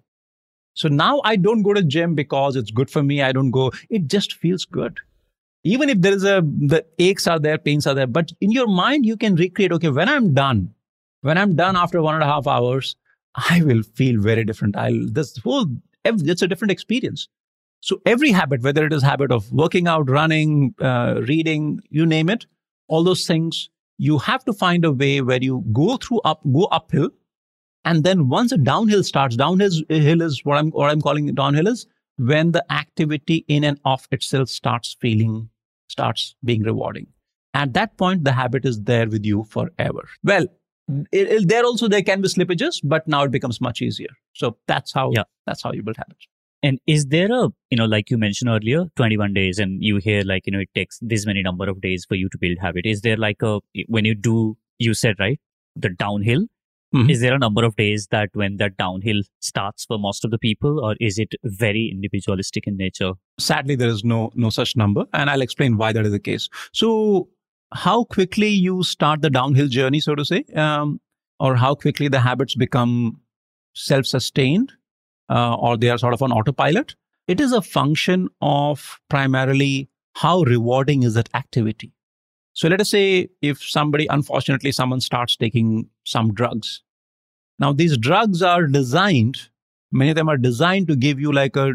[0.74, 3.22] So now I don't go to gym because it's good for me.
[3.22, 3.70] I don't go.
[3.88, 4.98] It just feels good.
[5.64, 8.66] Even if there is a, the aches are there, pains are there, but in your
[8.66, 10.74] mind, you can recreate, okay, when I'm done,
[11.26, 12.96] when I'm done after one and a half hours,
[13.34, 14.76] I will feel very different.
[14.76, 15.66] I'll, this whole,
[16.04, 17.28] it's a different experience.
[17.80, 22.30] So every habit, whether it is habit of working out, running, uh, reading, you name
[22.30, 22.46] it,
[22.88, 26.64] all those things, you have to find a way where you go through up, go
[26.64, 27.10] uphill,
[27.84, 31.86] and then once a downhill starts, downhill is, what I'm what I'm calling downhill is
[32.18, 35.48] when the activity in and of itself starts feeling,
[35.88, 37.06] starts being rewarding.
[37.54, 40.08] At that point, the habit is there with you forever.
[40.24, 40.46] Well,
[41.12, 44.08] it, it- there also there can be slippages, but now it becomes much easier.
[44.34, 45.24] So that's how Yeah.
[45.46, 46.26] that's how you build habits.
[46.62, 50.22] And is there a, you know, like you mentioned earlier, 21 days, and you hear
[50.24, 52.86] like, you know, it takes this many number of days for you to build habit.
[52.86, 55.38] Is there like a, when you do, you said, right,
[55.76, 56.46] the downhill,
[56.94, 57.10] Mhm.
[57.10, 60.38] is there a number of days that when that downhill starts for most of the
[60.38, 63.12] people, or is it very individualistic in nature?
[63.38, 66.48] Sadly, there is no no such number, and I'll explain why that is the case.
[66.72, 67.28] So,
[67.72, 71.00] how quickly you start the downhill journey, so to say, um,
[71.40, 73.20] or how quickly the habits become
[73.74, 74.72] self-sustained,
[75.28, 76.94] uh, or they are sort of on autopilot.
[77.28, 81.92] It is a function of primarily how rewarding is that activity.
[82.52, 86.82] So let us say if somebody, unfortunately, someone starts taking some drugs.
[87.58, 89.50] Now, these drugs are designed,
[89.92, 91.74] many of them are designed to give you like a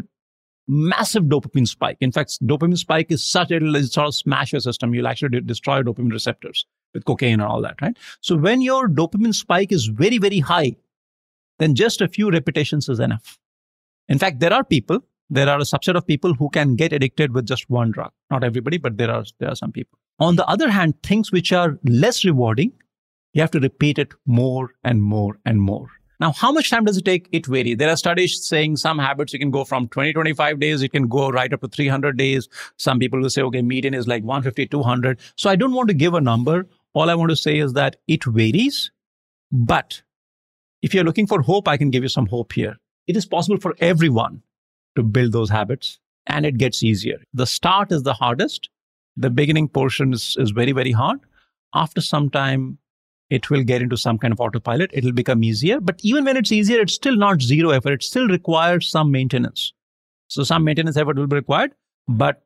[0.68, 1.96] massive dopamine spike.
[2.00, 4.94] In fact, dopamine spike is such a it'll sort of smash your system.
[4.94, 7.96] You'll actually destroy dopamine receptors with cocaine and all that, right?
[8.20, 10.76] So when your dopamine spike is very, very high,
[11.58, 13.38] then just a few repetitions is enough.
[14.08, 17.32] In fact, there are people, there are a subset of people who can get addicted
[17.32, 18.10] with just one drug.
[18.30, 19.98] Not everybody, but there are there are some people.
[20.18, 22.72] On the other hand, things which are less rewarding,
[23.32, 25.88] you have to repeat it more and more and more.
[26.22, 27.28] Now, how much time does it take?
[27.32, 27.78] It varies.
[27.78, 31.08] There are studies saying some habits you can go from 20, 25 days, you can
[31.08, 32.48] go right up to 300 days.
[32.76, 35.18] Some people will say, okay, median is like 150, 200.
[35.36, 36.68] So I don't want to give a number.
[36.94, 38.92] All I want to say is that it varies.
[39.50, 40.00] But
[40.80, 42.76] if you're looking for hope, I can give you some hope here.
[43.08, 44.42] It is possible for everyone
[44.94, 47.18] to build those habits and it gets easier.
[47.34, 48.68] The start is the hardest.
[49.16, 51.18] The beginning portion is, is very, very hard.
[51.74, 52.78] After some time,
[53.36, 54.90] it will get into some kind of autopilot.
[54.92, 55.80] It'll become easier.
[55.80, 57.94] But even when it's easier, it's still not zero effort.
[57.94, 59.72] It still requires some maintenance.
[60.28, 61.72] So some maintenance effort will be required,
[62.08, 62.42] but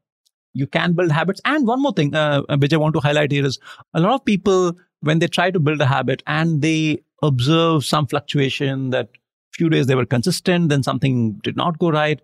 [0.53, 1.41] you can build habits.
[1.45, 3.59] And one more thing, uh, which I want to highlight here is
[3.95, 8.07] a lot of people, when they try to build a habit and they observe some
[8.07, 9.11] fluctuation that
[9.53, 12.21] few days they were consistent, then something did not go right,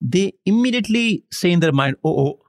[0.00, 2.40] they immediately say in their mind, oh, oh,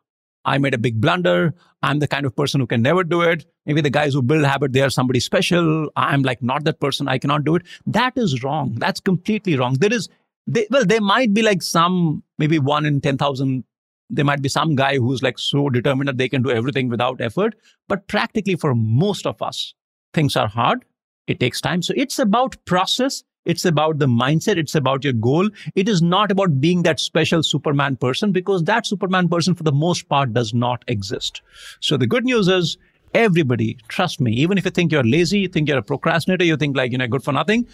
[0.48, 1.54] I made a big blunder.
[1.84, 3.46] I'm the kind of person who can never do it.
[3.66, 5.90] Maybe the guys who build habit, they are somebody special.
[5.98, 7.10] I'm like not that person.
[7.10, 7.64] I cannot do it.
[7.86, 8.76] That is wrong.
[8.80, 9.74] That's completely wrong.
[9.74, 10.08] There is,
[10.48, 13.66] they, well, there might be like some, maybe one in 10,000.
[14.10, 17.20] There might be some guy who's like so determined that they can do everything without
[17.20, 17.56] effort.
[17.90, 19.74] But practically for most of us,
[20.14, 20.86] things are hard.
[21.28, 21.82] It takes time.
[21.82, 23.24] So it's about process.
[23.48, 24.58] It's about the mindset.
[24.58, 25.50] It's about your goal.
[25.74, 29.72] It is not about being that special Superman person because that Superman person, for the
[29.72, 31.42] most part, does not exist.
[31.80, 32.78] So the good news is
[33.14, 36.58] everybody, trust me, even if you think you're lazy, you think you're a procrastinator, you
[36.58, 37.66] think like, you know, good for nothing.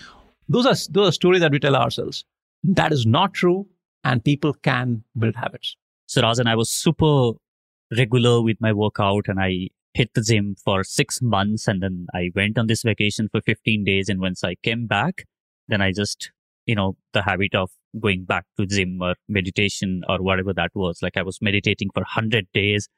[0.47, 2.23] Those are, those are stories that we tell ourselves.
[2.63, 3.67] That is not true.
[4.03, 5.75] And people can build habits.
[6.05, 7.31] So Rajan, I was super
[7.97, 12.31] regular with my workout and I hit the gym for six months and then I
[12.35, 14.09] went on this vacation for 15 days.
[14.09, 15.25] And once I came back,
[15.67, 16.31] then I just,
[16.65, 20.99] you know, the habit of going back to gym or meditation or whatever that was.
[21.01, 22.89] Like I was meditating for 100 days.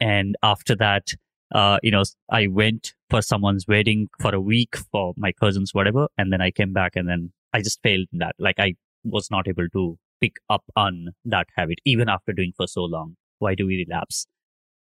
[0.00, 1.14] And after that,
[1.54, 6.08] uh, you know, I went for someone's wedding for a week for my cousins, whatever.
[6.18, 8.34] And then I came back and then I just failed in that.
[8.38, 8.74] Like I
[9.04, 13.16] was not able to pick up on that habit even after doing for so long.
[13.38, 14.26] Why do we relapse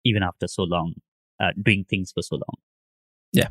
[0.04, 0.94] even after so long,
[1.40, 2.54] uh, doing things for so long?
[3.32, 3.48] Yeah.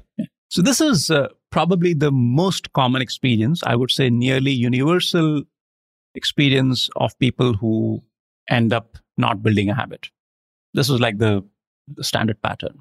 [0.49, 5.43] So this is uh, probably the most common experience, I would say nearly universal
[6.15, 8.01] experience of people who
[8.49, 10.09] end up not building a habit.
[10.73, 11.43] This is like the,
[11.87, 12.79] the standard pattern.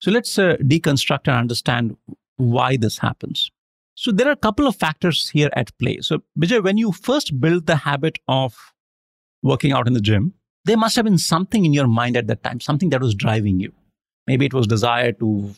[0.00, 1.96] So let's uh, deconstruct and understand
[2.36, 3.50] why this happens.
[3.94, 5.98] So there are a couple of factors here at play.
[6.02, 8.54] So Vijay, when you first build the habit of
[9.42, 10.34] working out in the gym,
[10.66, 13.58] there must have been something in your mind at that time, something that was driving
[13.58, 13.72] you.
[14.26, 15.54] Maybe it was desire to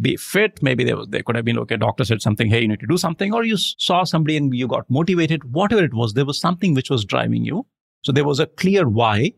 [0.00, 0.62] be fit.
[0.62, 2.96] Maybe they, there could have been okay, doctor said something, hey, you need to do
[2.96, 5.52] something, or you saw somebody and you got motivated.
[5.52, 7.66] Whatever it was, there was something which was driving you.
[8.02, 9.32] So there was a clear why,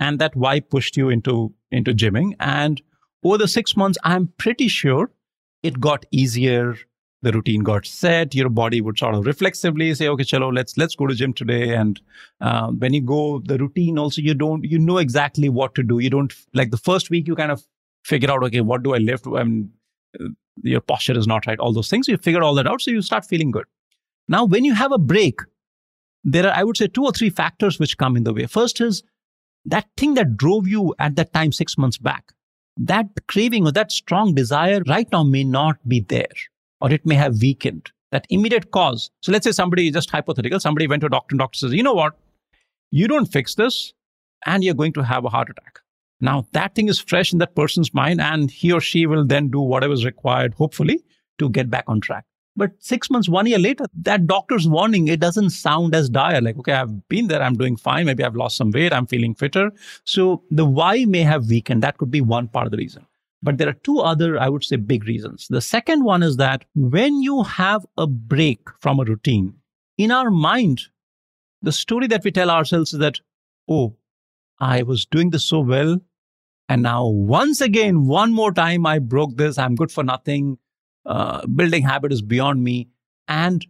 [0.00, 2.32] and that why pushed you into into gymming.
[2.40, 2.80] And
[3.22, 5.10] over the six months, I'm pretty sure
[5.62, 6.76] it got easier.
[7.24, 8.34] The routine got set.
[8.34, 11.74] Your body would sort of reflexively say, "Okay, chalo, let's let's go to gym today."
[11.74, 12.00] And
[12.40, 16.00] uh, when you go, the routine also you don't you know exactly what to do.
[16.00, 17.64] You don't like the first week you kind of
[18.04, 19.26] figure out, okay, what do I lift?
[19.26, 19.70] Mean,
[20.62, 21.58] your posture is not right.
[21.58, 23.64] All those things you figure all that out, so you start feeling good.
[24.28, 25.40] Now, when you have a break,
[26.24, 28.46] there are I would say two or three factors which come in the way.
[28.46, 29.02] First is
[29.64, 32.32] that thing that drove you at that time six months back
[32.76, 36.26] that craving or that strong desire right now may not be there
[36.80, 37.90] or it may have weakened.
[38.10, 39.10] That immediate cause.
[39.20, 41.82] So let's say somebody, just hypothetical, somebody went to a doctor and doctor says, you
[41.82, 42.14] know what?
[42.90, 43.92] You don't fix this
[44.44, 45.78] and you're going to have a heart attack.
[46.22, 49.48] Now that thing is fresh in that person's mind and he or she will then
[49.48, 51.04] do whatever is required, hopefully,
[51.38, 52.24] to get back on track.
[52.54, 56.40] But six months, one year later, that doctor's warning, it doesn't sound as dire.
[56.40, 58.06] Like, okay, I've been there, I'm doing fine.
[58.06, 59.72] Maybe I've lost some weight, I'm feeling fitter.
[60.04, 61.82] So the why may have weakened.
[61.82, 63.06] That could be one part of the reason.
[63.42, 65.48] But there are two other, I would say, big reasons.
[65.48, 69.54] The second one is that when you have a break from a routine,
[69.98, 70.82] in our mind,
[71.62, 73.18] the story that we tell ourselves is that,
[73.68, 73.96] oh,
[74.60, 76.00] I was doing this so well.
[76.68, 79.58] And now, once again, one more time, I broke this.
[79.58, 80.58] I'm good for nothing
[81.06, 82.88] uh, building habit is beyond me.
[83.28, 83.66] And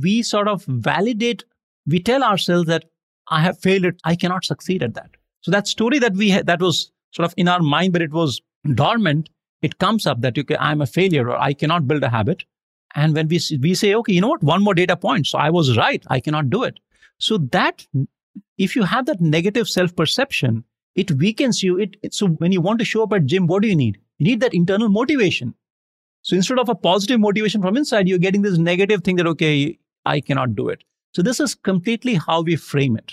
[0.00, 1.44] we sort of validate,
[1.86, 2.84] we tell ourselves that
[3.28, 5.10] I have failed it, I cannot succeed at that.
[5.40, 8.40] So that story that we that was sort of in our mind, but it was
[8.74, 9.30] dormant,
[9.62, 12.44] it comes up that okay, I'm a failure or I cannot build a habit.
[12.94, 15.26] And when we, we say, okay, you know what, one more data point.
[15.26, 16.78] So I was right, I cannot do it.
[17.18, 17.86] So that,
[18.56, 20.64] if you have that negative self perception,
[20.94, 21.78] it weakens you.
[21.78, 23.98] It, it, so when you want to show up at gym, what do you need?
[24.18, 25.54] You need that internal motivation.
[26.22, 29.78] So instead of a positive motivation from inside, you're getting this negative thing that, okay,
[30.06, 30.84] I cannot do it.
[31.12, 33.12] So this is completely how we frame it.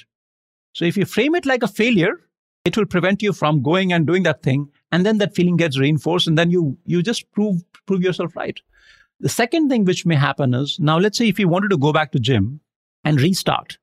[0.74, 2.22] So if you frame it like a failure,
[2.64, 4.70] it will prevent you from going and doing that thing.
[4.92, 8.60] And then that feeling gets reinforced and then you, you just prove, prove yourself right.
[9.20, 11.92] The second thing which may happen is now let's say if you wanted to go
[11.92, 12.62] back to gym
[13.04, 13.78] and restart.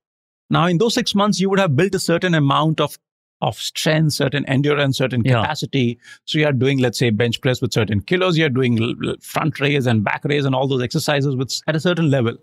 [0.50, 2.98] Now in those six months, you would have built a certain amount of
[3.40, 5.80] of strength, certain endurance, certain capacity.
[5.80, 6.06] Yeah.
[6.24, 8.36] So you are doing, let's say, bench press with certain kilos.
[8.36, 12.10] You're doing front raise and back raise and all those exercises with at a certain
[12.10, 12.36] level.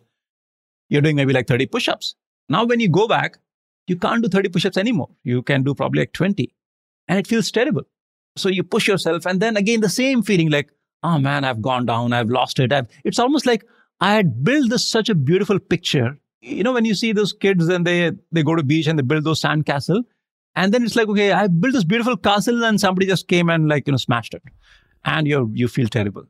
[0.90, 2.16] You're doing maybe like 30 push-ups.
[2.48, 3.40] Now, when you go back,
[3.88, 5.10] you can't do 30 push-ups anymore.
[5.24, 6.54] You can do probably like 20
[7.08, 7.84] and it feels terrible.
[8.38, 10.72] So you push yourself and then again, the same feeling like,
[11.04, 12.14] oh man, I've gone down.
[12.14, 12.72] I've lost it.
[12.72, 13.66] I've, it's almost like
[14.00, 16.18] I had built this such a beautiful picture.
[16.42, 19.04] You know, when you see those kids and they, they go to beach and they
[19.04, 20.04] build those sand castle,
[20.56, 23.68] and then it's like, okay, I built this beautiful castle and somebody just came and
[23.68, 24.44] like, you know, smashed it.
[25.04, 26.24] And you you feel terrible.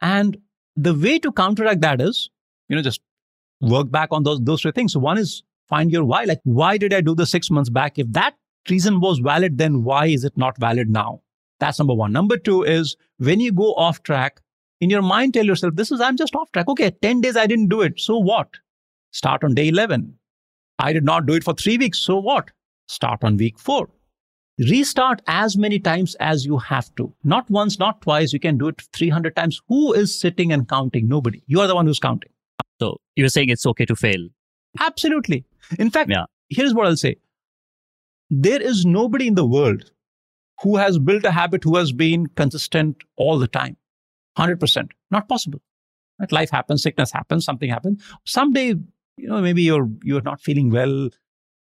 [0.00, 0.36] And
[0.76, 2.30] the way to counteract that is,
[2.68, 3.00] you know, just
[3.60, 4.92] work back on those, those three things.
[4.92, 6.24] So one is find your why.
[6.24, 7.98] Like, why did I do this six months back?
[7.98, 8.34] If that
[8.68, 11.22] reason was valid, then why is it not valid now?
[11.60, 12.12] That's number one.
[12.12, 14.40] Number two is when you go off track,
[14.80, 16.68] in your mind, tell yourself, this is, I'm just off track.
[16.68, 17.98] Okay, 10 days I didn't do it.
[17.98, 18.48] So what?
[19.12, 20.14] Start on day 11.
[20.78, 21.98] I did not do it for three weeks.
[21.98, 22.50] So what?
[22.88, 23.88] Start on week four.
[24.58, 27.12] Restart as many times as you have to.
[27.24, 28.32] Not once, not twice.
[28.32, 29.60] You can do it 300 times.
[29.68, 31.08] Who is sitting and counting?
[31.08, 31.42] Nobody.
[31.46, 32.30] You are the one who's counting.
[32.80, 34.28] So you're saying it's okay to fail?
[34.80, 35.44] Absolutely.
[35.78, 36.26] In fact, yeah.
[36.48, 37.16] here's what I'll say
[38.30, 39.90] there is nobody in the world
[40.62, 43.76] who has built a habit who has been consistent all the time
[44.38, 45.60] 100% not possible
[46.18, 46.32] right?
[46.32, 48.68] life happens sickness happens something happens someday
[49.16, 51.10] you know maybe you're you're not feeling well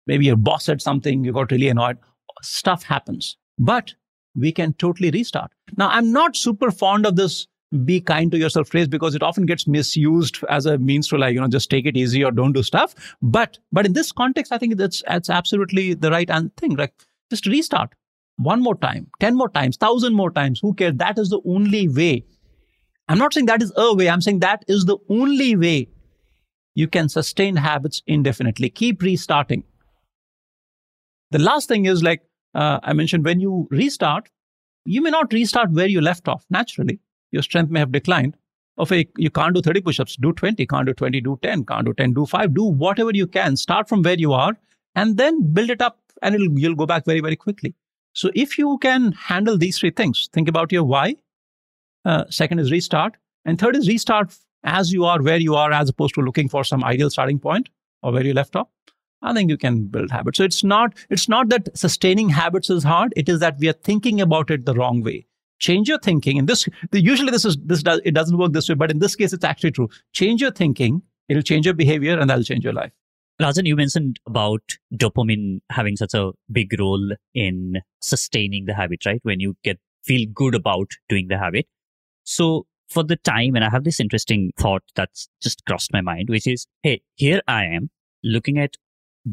[0.09, 1.99] maybe your boss said something, you got really annoyed.
[2.43, 3.37] Stuff happens.
[3.59, 3.95] but
[4.37, 5.51] we can totally restart.
[5.77, 7.47] Now, I'm not super fond of this
[7.85, 11.35] be kind to yourself phrase because it often gets misused as a means to like,
[11.35, 12.95] you know, just take it easy or don't do stuff.
[13.21, 16.77] But, but in this context, I think that's, that's absolutely the right thing.
[16.77, 16.95] Like
[17.31, 17.95] just restart
[18.37, 20.61] one more time, 10 more times, thousand more times.
[20.61, 20.95] Who cares?
[20.97, 22.25] That is the only way.
[23.09, 24.09] I'm not saying that is a way.
[24.09, 25.89] I'm saying that is the only way
[26.75, 28.71] you can sustain habits indefinitely.
[28.71, 29.65] Keep restarting.
[31.31, 32.23] The last thing is like
[32.55, 34.29] uh, I mentioned, when you restart,
[34.85, 36.99] you may not restart where you left off naturally.
[37.31, 38.37] Your strength may have declined.
[38.79, 41.85] Okay, you can't do 30 push ups, do 20, can't do 20, do 10, can't
[41.85, 43.57] do 10, do 5, do whatever you can.
[43.57, 44.57] Start from where you are
[44.95, 47.75] and then build it up and you'll go back very, very quickly.
[48.13, 51.17] So if you can handle these three things, think about your why.
[52.05, 53.17] Uh, second is restart.
[53.45, 56.65] And third is restart as you are, where you are, as opposed to looking for
[56.65, 57.69] some ideal starting point
[58.03, 58.69] or where you left off.
[59.23, 60.39] I think you can build habits.
[60.39, 63.13] So it's not it's not that sustaining habits is hard.
[63.17, 65.27] It is that we are thinking about it the wrong way.
[65.59, 66.39] Change your thinking.
[66.39, 69.17] And this usually this is this does it doesn't work this way, but in this
[69.17, 69.89] case it's actually true.
[70.13, 71.03] Change your thinking.
[71.29, 72.93] It'll change your behavior, and that'll change your life.
[73.41, 74.63] Rajan, you mentioned about
[74.95, 79.21] dopamine having such a big role in sustaining the habit, right?
[79.23, 81.67] When you get feel good about doing the habit.
[82.25, 86.29] So for the time, and I have this interesting thought that's just crossed my mind,
[86.31, 87.91] which is, hey, here I am
[88.25, 88.77] looking at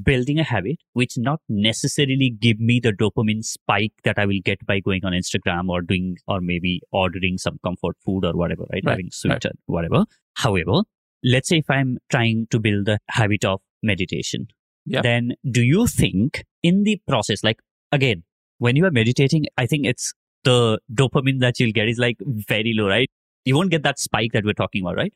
[0.03, 4.65] building a habit which not necessarily give me the dopamine spike that I will get
[4.65, 8.83] by going on Instagram or doing or maybe ordering some comfort food or whatever, right?
[8.85, 9.53] right Having sweet right.
[9.65, 10.05] whatever.
[10.35, 10.83] However,
[11.23, 14.47] let's say if I'm trying to build a habit of meditation,
[14.85, 15.03] yep.
[15.03, 17.59] then do you think in the process, like
[17.91, 18.23] again,
[18.57, 22.73] when you are meditating, I think it's the dopamine that you'll get is like very
[22.73, 23.09] low, right?
[23.43, 25.13] You won't get that spike that we're talking about, right?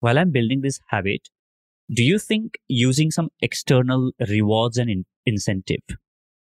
[0.00, 1.28] While I'm building this habit,
[1.92, 5.96] do you think using some external rewards and in- incentive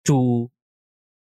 [0.05, 0.49] to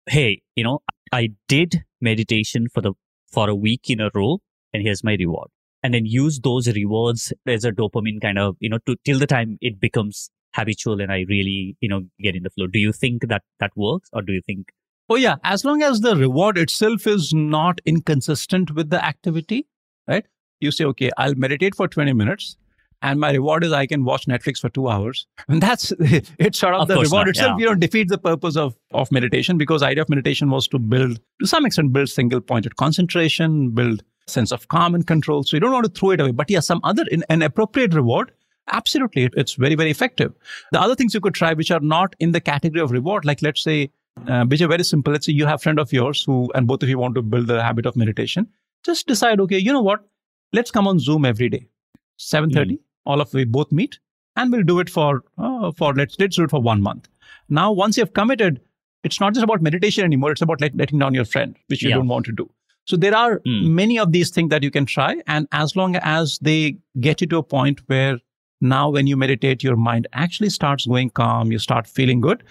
[0.08, 0.80] hey you know
[1.12, 2.94] i did meditation for the
[3.36, 4.40] for a week in a row
[4.76, 5.50] and here's my reward.
[5.84, 9.28] And then use those rewards as a dopamine kind of you know to till the
[9.28, 12.68] time it becomes habitual and i really you know get in the flow.
[12.68, 14.70] Do you think that that works or do you think?
[15.08, 15.36] Oh yeah.
[15.44, 19.68] As long as the reward itself is not inconsistent with the activity
[20.08, 20.26] right?
[20.60, 22.58] You say okay i'll meditate for 20 minutes
[23.02, 25.28] and my reward is I can watch Netflix for two hours.
[25.48, 27.60] And that's it's sort of, of the reward not, itself.
[27.60, 27.64] Yeah.
[27.64, 31.20] You know, defeats the purpose of of meditation because idea of meditation was to build
[31.42, 35.44] to some extent build single pointed concentration, build sense of calm and control.
[35.44, 36.32] So you don't want to throw it away.
[36.32, 38.32] But yeah, some other in, an appropriate reward.
[38.72, 40.34] Absolutely, it's very very effective.
[40.72, 43.44] The other things you could try, which are not in the category of reward, like
[43.44, 43.92] let's say,
[44.28, 45.14] uh, which are very simple.
[45.14, 47.22] Let's say you have a friend of yours who, and both of you want to
[47.22, 48.48] build the habit of meditation.
[48.84, 50.08] Just decide, okay, you know what?
[50.54, 51.68] Let's come on Zoom every day,
[52.17, 52.75] seven thirty.
[52.75, 53.99] Mm all of we both meet
[54.36, 57.08] and we'll do it for uh, for let's let's do it for one month
[57.49, 58.60] now once you've committed
[59.04, 61.89] it's not just about meditation anymore it's about let, letting down your friend which you
[61.89, 61.95] yeah.
[61.95, 62.49] don't want to do
[62.86, 63.69] so there are mm.
[63.69, 67.28] many of these things that you can try and as long as they get you
[67.28, 68.17] to a point where
[68.62, 72.43] now when you meditate your mind actually starts going calm you start feeling good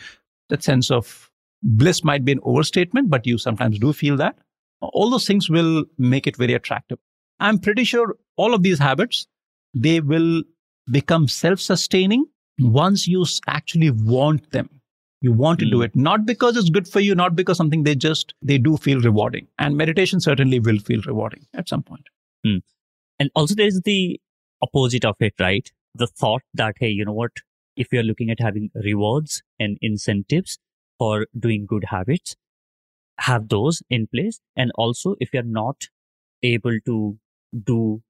[0.48, 1.30] that sense of
[1.62, 4.36] bliss might be an overstatement but you sometimes do feel that
[4.80, 6.98] all those things will make it very attractive
[7.40, 9.26] i'm pretty sure all of these habits
[9.74, 10.42] they will
[10.90, 12.24] become self sustaining
[12.58, 14.68] once you actually want them.
[15.20, 15.84] You want to do hmm.
[15.84, 19.00] it, not because it's good for you, not because something they just, they do feel
[19.00, 19.48] rewarding.
[19.58, 22.08] And meditation certainly will feel rewarding at some point.
[22.46, 22.60] Mm.
[23.18, 24.20] And also there's the
[24.60, 25.70] opposite of it, right?
[25.94, 27.30] The thought that, hey, you know what?
[27.74, 30.58] If you're looking at having rewards and incentives
[30.98, 32.36] for doing good habits,
[33.20, 34.40] have those in place.
[34.56, 35.88] And also, if you're not
[36.42, 37.18] able to
[37.64, 38.02] do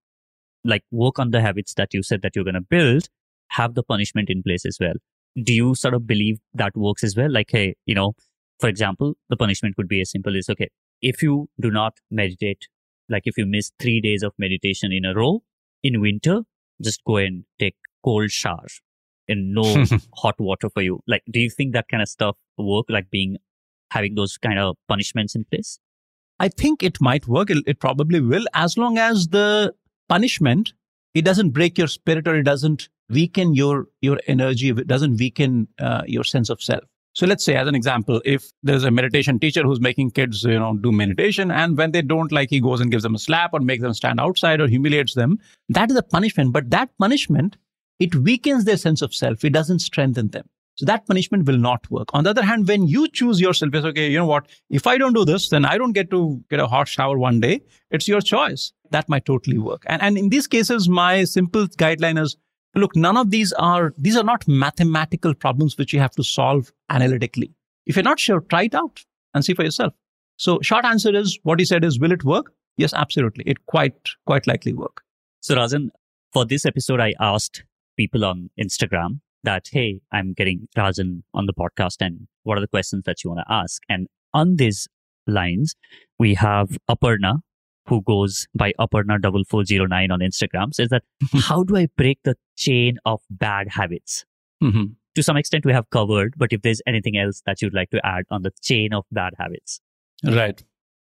[0.64, 3.08] like work on the habits that you said that you're going to build,
[3.48, 4.94] have the punishment in place as well.
[5.42, 7.30] Do you sort of believe that works as well?
[7.30, 8.14] Like, hey, you know,
[8.60, 10.68] for example, the punishment could be as simple as, okay,
[11.02, 12.68] if you do not meditate,
[13.08, 15.42] like if you miss three days of meditation in a row
[15.82, 16.42] in winter,
[16.82, 17.74] just go and take
[18.04, 18.66] cold shower
[19.28, 19.84] and no
[20.16, 21.00] hot water for you.
[21.06, 22.86] Like, do you think that kind of stuff work?
[22.88, 23.36] Like being,
[23.90, 25.78] having those kind of punishments in place?
[26.38, 27.50] I think it might work.
[27.50, 29.72] It, it probably will, as long as the
[30.08, 30.72] punishment,
[31.14, 34.70] it doesn't break your spirit or it doesn't weaken your your energy.
[34.70, 36.84] It doesn't weaken uh, your sense of self.
[37.14, 40.58] So let's say, as an example, if there's a meditation teacher who's making kids, you
[40.58, 43.50] know, do meditation, and when they don't like, he goes and gives them a slap
[43.52, 45.38] or makes them stand outside or humiliates them.
[45.68, 46.52] That is a punishment.
[46.52, 47.56] But that punishment,
[48.00, 49.44] it weakens their sense of self.
[49.44, 50.48] It doesn't strengthen them.
[50.76, 52.08] So that punishment will not work.
[52.12, 54.48] On the other hand, when you choose yourself, it's okay, you know what?
[54.70, 57.40] If I don't do this, then I don't get to get a hot shower one
[57.40, 57.60] day.
[57.90, 58.72] It's your choice.
[58.90, 59.84] That might totally work.
[59.86, 62.36] And, and in these cases, my simple guideline is
[62.74, 66.72] look, none of these are, these are not mathematical problems which you have to solve
[66.90, 67.52] analytically.
[67.86, 69.92] If you're not sure, try it out and see for yourself.
[70.36, 72.52] So short answer is what he said is, will it work?
[72.76, 73.44] Yes, absolutely.
[73.46, 73.94] It quite,
[74.26, 75.02] quite likely work.
[75.40, 75.90] So Rajan,
[76.32, 77.62] for this episode, I asked
[77.96, 82.68] people on Instagram that, hey, I'm getting Rajan on the podcast and what are the
[82.68, 83.82] questions that you want to ask?
[83.88, 84.88] And on these
[85.26, 85.74] lines,
[86.18, 87.40] we have Aparna,
[87.86, 91.02] who goes by Aparna4409 on Instagram, says that,
[91.34, 94.24] how do I break the chain of bad habits?
[94.62, 94.84] Mm-hmm.
[95.14, 98.04] To some extent, we have covered, but if there's anything else that you'd like to
[98.04, 99.80] add on the chain of bad habits.
[100.24, 100.62] Right.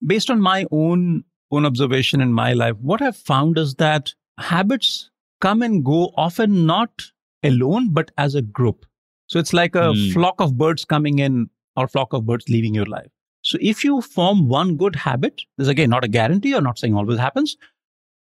[0.06, 5.10] Based on my own own observation in my life, what I've found is that habits
[5.40, 7.06] come and go often not
[7.42, 8.86] alone, but as a group.
[9.26, 10.12] So it's like a mm.
[10.12, 13.10] flock of birds coming in or flock of birds leaving your life.
[13.42, 16.78] So if you form one good habit, this is again not a guarantee or not
[16.78, 17.56] saying always happens.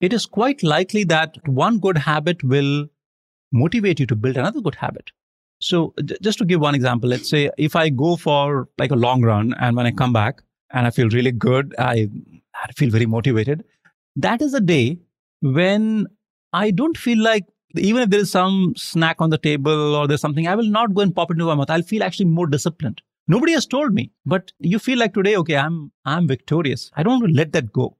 [0.02, 2.88] It is quite likely that one good habit will
[3.52, 5.12] motivate you to build another good habit.
[5.62, 9.22] So just to give one example, let's say if I go for like a long
[9.22, 10.42] run and when I come back
[10.72, 12.08] and I feel really good, I,
[12.56, 13.66] I feel very motivated.
[14.16, 15.00] That is a day
[15.42, 16.08] when
[16.54, 17.46] I don't feel like
[17.76, 20.94] even if there is some snack on the table or there's something, I will not
[20.94, 21.70] go and pop it into my mouth.
[21.70, 23.02] I'll feel actually more disciplined.
[23.28, 26.90] Nobody has told me, but you feel like today, okay, I'm I'm victorious.
[26.96, 27.96] I don't want to let that go.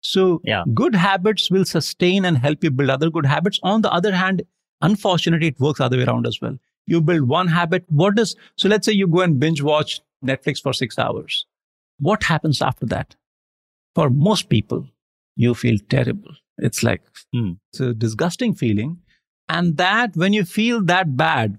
[0.00, 0.64] So yeah.
[0.74, 3.60] good habits will sustain and help you build other good habits.
[3.62, 4.42] On the other hand,
[4.80, 6.58] unfortunately, it works other way around as well.
[6.86, 7.84] You build one habit.
[7.88, 11.46] What does so let's say you go and binge watch Netflix for six hours.
[11.98, 13.14] What happens after that?
[13.94, 14.88] For most people,
[15.36, 16.32] you feel terrible.
[16.58, 17.02] It's like
[17.32, 17.52] hmm.
[17.70, 18.98] it's a disgusting feeling.
[19.52, 21.58] And that when you feel that bad,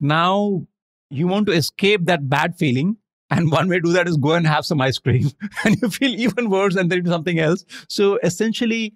[0.00, 0.64] now
[1.10, 2.98] you want to escape that bad feeling.
[3.30, 5.30] And one way to do that is go and have some ice cream
[5.64, 7.64] and you feel even worse and then do something else.
[7.88, 8.94] So essentially,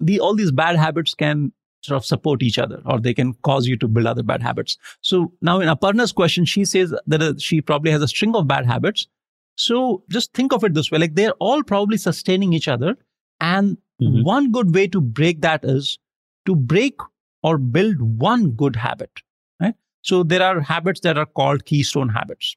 [0.00, 1.52] the, all these bad habits can
[1.82, 4.76] sort of support each other or they can cause you to build other bad habits.
[5.00, 8.48] So now in Aparna's question, she says that uh, she probably has a string of
[8.48, 9.06] bad habits.
[9.54, 12.96] So just think of it this way, like they're all probably sustaining each other.
[13.40, 14.24] And mm-hmm.
[14.24, 16.00] one good way to break that is
[16.46, 16.98] to break
[17.48, 19.22] or build one good habit.
[20.08, 22.56] So there are habits that are called keystone habits.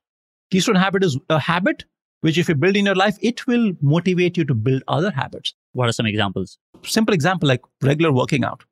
[0.52, 1.84] Keystone habit is a habit
[2.22, 5.54] which if you build in your life, it will motivate you to build other habits.
[5.74, 6.58] What are some examples?
[6.84, 8.64] Simple example like regular working out.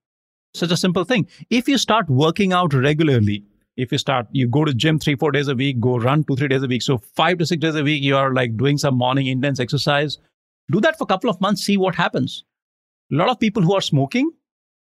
[0.53, 1.27] Such a simple thing.
[1.49, 3.43] If you start working out regularly,
[3.75, 6.35] if you start, you go to gym three, four days a week, go run two,
[6.35, 6.83] three days a week.
[6.83, 10.17] So five to six days a week, you are like doing some morning intense exercise.
[10.71, 12.43] Do that for a couple of months, see what happens.
[13.11, 14.31] A lot of people who are smoking,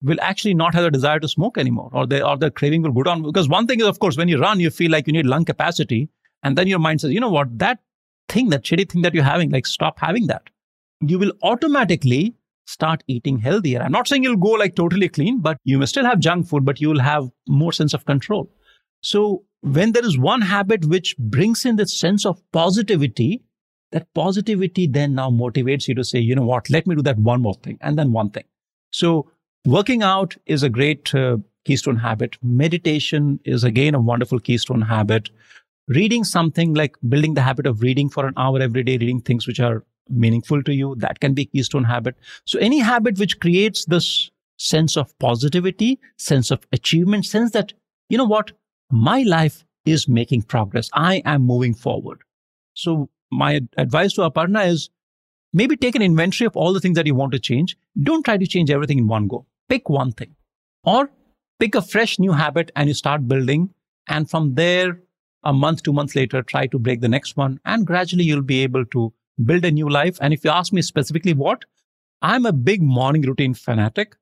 [0.02, 2.92] will actually not have a desire to smoke anymore or they or their craving will
[2.92, 3.22] go down.
[3.22, 5.44] Because one thing is of course when you run you feel like you need lung
[5.44, 6.08] capacity
[6.42, 7.58] and then your mind says you know what?
[7.58, 7.80] That
[8.28, 10.48] thing that shitty thing that you're having like stop having that.
[11.00, 12.36] You will automatically
[12.66, 13.82] start eating healthier.
[13.82, 16.64] I'm not saying you'll go like totally clean but you may still have junk food
[16.64, 18.50] but you will have more sense of control.
[19.02, 23.42] So when there is one habit which brings in this sense of positivity
[23.92, 26.70] that positivity then now motivates you to say you know what?
[26.70, 28.44] Let me do that one more thing and then one thing.
[28.92, 29.30] So
[29.66, 31.36] Working out is a great uh,
[31.66, 32.38] keystone habit.
[32.42, 35.28] Meditation is again a wonderful keystone habit.
[35.86, 39.46] Reading something like building the habit of reading for an hour every day, reading things
[39.46, 42.16] which are meaningful to you, that can be keystone habit.
[42.46, 47.74] So any habit which creates this sense of positivity, sense of achievement, sense that,
[48.08, 48.52] you know what,
[48.90, 50.88] my life is making progress.
[50.94, 52.22] I am moving forward.
[52.72, 54.88] So my advice to Aparna is
[55.52, 57.76] maybe take an inventory of all the things that you want to change.
[58.02, 60.34] Don't try to change everything in one go pick one thing
[60.84, 61.10] or
[61.58, 63.70] pick a fresh new habit and you start building.
[64.08, 65.00] And from there,
[65.44, 67.60] a month, two months later, try to break the next one.
[67.64, 69.12] And gradually you'll be able to
[69.44, 70.18] build a new life.
[70.20, 71.64] And if you ask me specifically what,
[72.20, 74.16] I'm a big morning routine fanatic,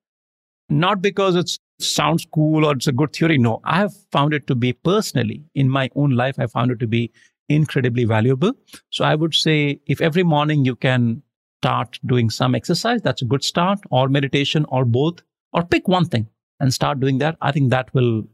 [0.69, 3.39] not because it sounds cool or it's a good theory.
[3.39, 6.79] No, I have found it to be personally in my own life, I found it
[6.81, 7.11] to be
[7.49, 8.53] incredibly valuable.
[8.91, 11.23] So I would say if every morning you can
[11.63, 15.23] start doing some exercise, that's a good start, or meditation, or both
[15.53, 16.29] or pick one thing
[16.61, 17.37] and start doing that.
[17.41, 18.25] I think that will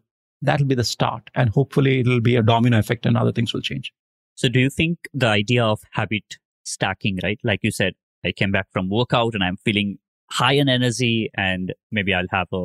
[0.42, 1.30] that'll be the start.
[1.34, 3.92] And hopefully it'll be a domino effect and other things will change.
[4.34, 7.38] So do you think the idea of habit stacking right?
[7.44, 7.94] Like you said
[8.24, 9.98] i came back from workout and i'm feeling
[10.30, 12.64] high in energy and maybe i'll have a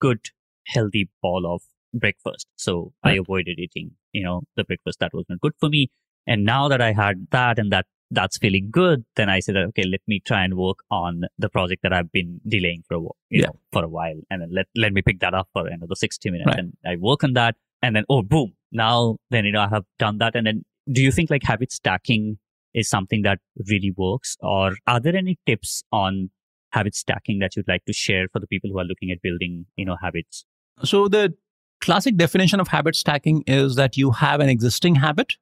[0.00, 0.20] good
[0.66, 1.60] healthy ball of
[1.92, 2.46] breakfast.
[2.56, 3.14] So right.
[3.14, 5.90] i avoided eating you know the breakfast that wasn't good for me.
[6.26, 9.64] And now that i had that and that that's feeling good, then I say that,
[9.68, 13.00] okay, let me try and work on the project that I've been delaying for a
[13.00, 13.46] while, you yeah.
[13.46, 14.20] know, for a while.
[14.30, 16.58] And then let, let me pick that up for another 60 minutes right.
[16.58, 17.56] and I work on that.
[17.80, 18.52] And then, oh, boom.
[18.70, 20.36] Now, then, you know, I have done that.
[20.36, 22.38] And then do you think like habit stacking
[22.74, 23.38] is something that
[23.68, 26.30] really works or are there any tips on
[26.72, 29.66] habit stacking that you'd like to share for the people who are looking at building,
[29.76, 30.44] you know, habits?
[30.84, 31.34] So the
[31.80, 35.34] classic definition of habit stacking is that you have an existing habit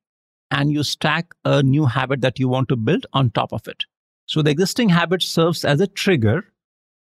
[0.50, 3.84] and you stack a new habit that you want to build on top of it.
[4.26, 6.44] So the existing habit serves as a trigger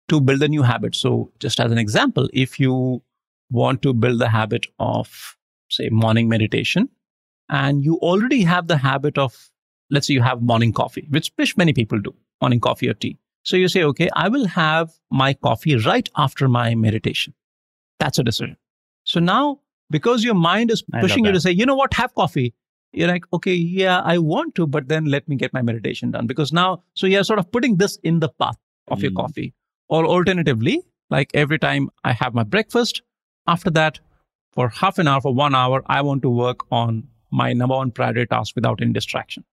[0.10, 0.95] to build a new habit.
[0.95, 3.02] So just as an example, if you
[3.52, 5.36] want to build the habit of
[5.70, 6.89] say morning meditation
[7.50, 9.50] and you already have the habit of
[9.89, 13.18] let's say you have morning coffee, which, which many people do, morning coffee or tea.
[13.43, 17.34] So you say, okay, I will have my coffee right after my meditation.
[18.00, 18.58] That's a decision.
[19.04, 22.54] So now, because your mind is pushing you to say, you know what, have coffee.
[22.92, 26.28] You're like, okay, yeah, I want to, but then let me get my meditation done.
[26.28, 29.04] Because now, so you're sort of putting this in the path of mm.
[29.04, 29.54] your coffee.
[29.90, 33.02] Or alternatively, like every time I have my breakfast,
[33.48, 34.00] after that,
[34.52, 37.92] for half an hour, for one hour, I want to work on my number one
[37.92, 39.44] priority task without any distraction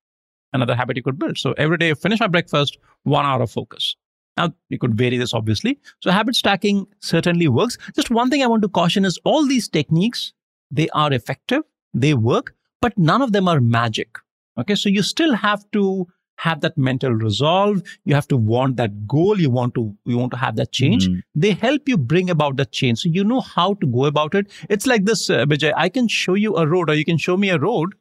[0.56, 1.38] another habit you could build.
[1.38, 3.94] So every day, finish my breakfast, one hour of focus.
[4.36, 5.78] Now, you could vary this obviously.
[6.00, 7.78] So habit stacking certainly works.
[7.94, 10.32] Just one thing I want to caution is all these techniques,
[10.70, 11.62] they are effective,
[11.94, 14.18] they work, but none of them are magic.
[14.58, 14.74] Okay.
[14.74, 16.06] So you still have to
[16.38, 17.82] have that mental resolve.
[18.04, 19.40] You have to want that goal.
[19.40, 21.08] You want to, you want to have that change.
[21.08, 21.20] Mm-hmm.
[21.34, 23.00] They help you bring about that change.
[23.00, 24.52] So you know how to go about it.
[24.68, 27.36] It's like this, uh, Vijay, I can show you a road or you can show
[27.36, 27.94] me a road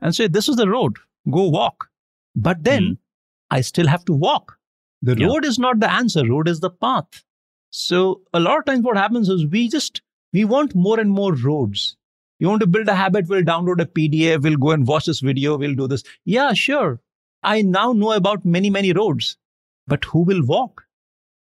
[0.00, 0.96] and say, this is the road.
[1.30, 1.88] Go walk.
[2.34, 2.98] But then mm.
[3.50, 4.56] I still have to walk.
[5.02, 5.26] The yeah.
[5.26, 7.22] road is not the answer, road is the path.
[7.70, 10.00] So a lot of times what happens is we just
[10.32, 11.96] we want more and more roads.
[12.44, 15.20] You want to build a habit, we'll download a PDF, we'll go and watch this
[15.20, 16.02] video, we'll do this.
[16.26, 17.00] Yeah, sure.
[17.42, 19.38] I now know about many, many roads.
[19.86, 20.82] But who will walk?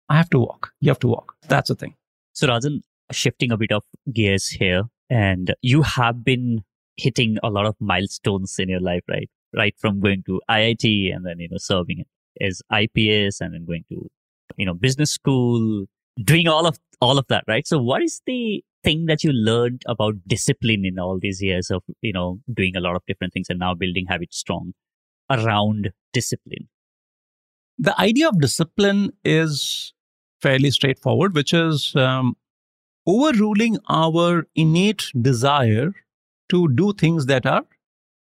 [0.09, 0.73] I have to walk.
[0.81, 1.35] You have to walk.
[1.47, 1.95] That's the thing.
[2.33, 6.65] So Rajan, shifting a bit of gears here, and you have been
[6.97, 9.29] hitting a lot of milestones in your life, right?
[9.55, 12.03] right from going to IIT and then, you know, serving
[12.41, 14.09] as IPS and then going to,
[14.57, 15.85] you know, business school,
[16.21, 17.67] doing all of, all of that, right?
[17.67, 21.83] So what is the thing that you learned about discipline in all these years of,
[22.01, 24.71] you know, doing a lot of different things and now building HabitStrong
[25.29, 26.67] around discipline?
[27.77, 29.93] The idea of discipline is
[30.41, 32.35] fairly straightforward, which is um,
[33.07, 35.93] overruling our innate desire
[36.49, 37.65] to do things that are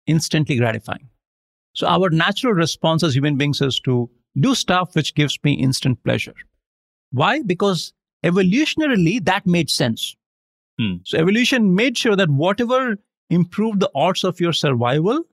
[0.07, 1.09] instantly gratifying.
[1.75, 6.03] So our natural response as human beings is to do stuff which gives me instant
[6.05, 6.35] pleasure.
[7.13, 7.43] Why?
[7.43, 7.93] Because
[8.25, 10.17] evolutionarily that made sense.
[10.81, 10.97] Hmm.
[11.05, 12.99] So evolution made sure that whatever
[13.31, 15.25] improved the odds of your survival,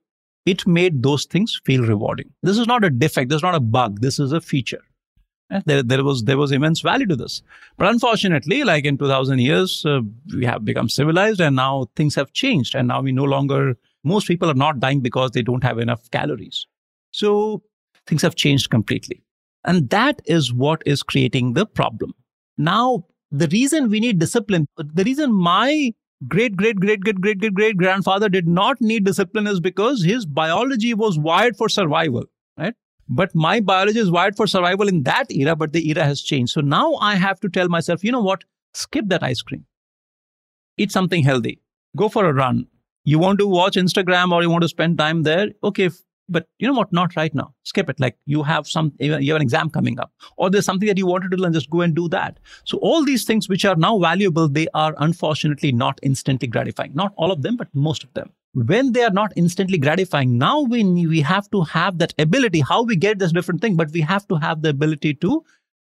[0.45, 2.31] it made those things feel rewarding.
[2.43, 3.29] This is not a defect.
[3.29, 4.01] This is not a bug.
[4.01, 4.81] This is a feature.
[5.65, 7.43] There, there was there was immense value to this,
[7.77, 10.01] but unfortunately, like in 2000 years, uh,
[10.35, 14.27] we have become civilized, and now things have changed, and now we no longer most
[14.27, 16.65] people are not dying because they don't have enough calories.
[17.11, 17.61] So
[18.07, 19.23] things have changed completely.
[19.65, 22.13] And that is what is creating the problem.
[22.57, 25.93] Now, the reason we need discipline, the reason my
[26.27, 30.25] great, great, great, great, great, great, great grandfather did not need discipline is because his
[30.25, 32.23] biology was wired for survival,
[32.57, 32.73] right?
[33.07, 36.53] But my biology is wired for survival in that era, but the era has changed.
[36.53, 38.43] So now I have to tell myself, you know what?
[38.73, 39.65] Skip that ice cream.
[40.77, 41.61] Eat something healthy.
[41.95, 42.67] Go for a run
[43.05, 45.89] you want to watch Instagram or you want to spend time there, okay,
[46.29, 46.91] but you know what?
[46.91, 47.53] Not right now.
[47.63, 47.99] Skip it.
[47.99, 51.05] Like you have some, you have an exam coming up, or there's something that you
[51.05, 52.39] wanted to and just go and do that.
[52.63, 56.93] So all these things which are now valuable, they are unfortunately not instantly gratifying.
[56.93, 58.31] Not all of them, but most of them.
[58.53, 62.61] When they are not instantly gratifying, now we we have to have that ability.
[62.61, 65.43] How we get this different thing, but we have to have the ability to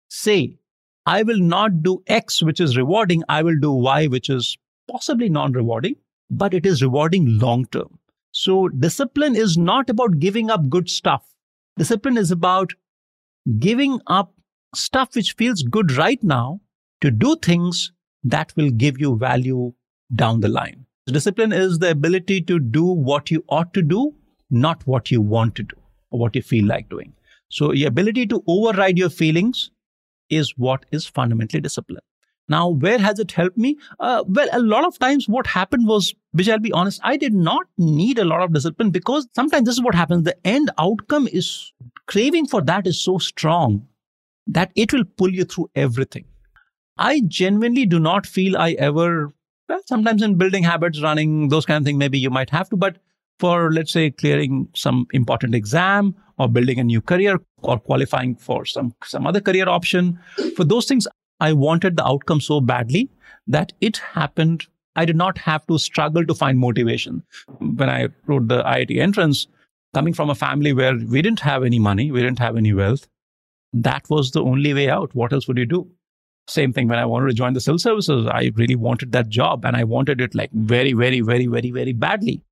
[0.10, 0.58] say,
[1.06, 3.24] I will not do X, which is rewarding.
[3.30, 4.58] I will do Y, which is
[4.90, 5.96] possibly non-rewarding
[6.30, 8.00] but it is rewarding long term.
[8.38, 11.24] So discipline is not about giving up good stuff.
[11.76, 12.74] Discipline is about
[13.58, 14.32] giving up
[14.76, 16.62] stuff which feels good right now
[17.02, 17.92] to do things
[18.24, 19.74] that will give you value
[20.14, 20.86] down the line.
[21.08, 24.14] Discipline is the ability to do what you ought to do,
[24.52, 25.76] not what you want to do
[26.12, 27.14] or what you feel like doing.
[27.50, 29.72] So the ability to override your feelings
[30.30, 32.04] is what is fundamentally discipline.
[32.50, 33.78] Now, where has it helped me?
[34.00, 37.34] Uh, well, a lot of times what happened was, which I'll be honest, I did
[37.34, 40.24] not need a lot of discipline because sometimes this is what happens.
[40.24, 41.74] The end outcome is
[42.08, 43.86] craving for that is so strong
[44.48, 46.26] that it will pull you through everything.
[46.98, 49.30] I genuinely do not feel I ever,
[49.68, 52.78] well, sometimes in building habits, running, those kind of things, maybe you might have to,
[52.78, 52.98] but
[53.40, 58.66] for, let's say, clearing some important exam or building a new career or qualifying for
[58.66, 60.18] some, some other career option,
[60.56, 61.08] for those things,
[61.40, 63.10] I wanted the outcome so badly
[63.48, 64.66] that it happened.
[64.96, 67.24] I did not have to struggle to find motivation.
[67.60, 69.48] When I wrote the IIT entrance,
[69.94, 73.08] coming from a family where we didn't have any money, we didn't have any wealth,
[73.74, 75.14] that was the only way out.
[75.14, 75.90] What else would you do?
[76.48, 78.26] Same thing when I wanted to join the civil services.
[78.26, 81.94] I really wanted that job and I wanted it like very, very, very, very, very
[81.94, 82.44] badly.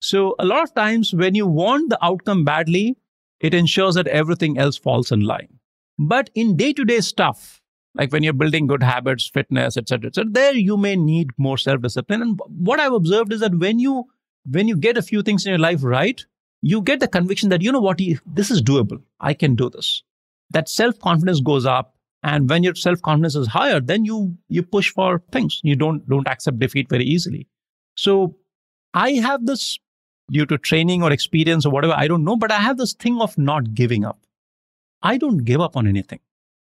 [0.00, 2.96] So a lot of times when you want the outcome badly,
[3.40, 5.60] it ensures that everything else falls in line.
[5.98, 7.61] But in day-to-day stuff,
[7.94, 12.22] like when you're building good habits, fitness, etc., etc., there you may need more self-discipline.
[12.22, 14.06] And what I've observed is that when you
[14.50, 16.24] when you get a few things in your life right,
[16.62, 19.00] you get the conviction that you know what, this is doable.
[19.20, 20.02] I can do this.
[20.50, 25.22] That self-confidence goes up, and when your self-confidence is higher, then you you push for
[25.32, 25.60] things.
[25.62, 27.48] You don't don't accept defeat very easily.
[27.96, 28.36] So
[28.94, 29.78] I have this
[30.30, 33.20] due to training or experience or whatever, I don't know, but I have this thing
[33.20, 34.18] of not giving up.
[35.02, 36.20] I don't give up on anything,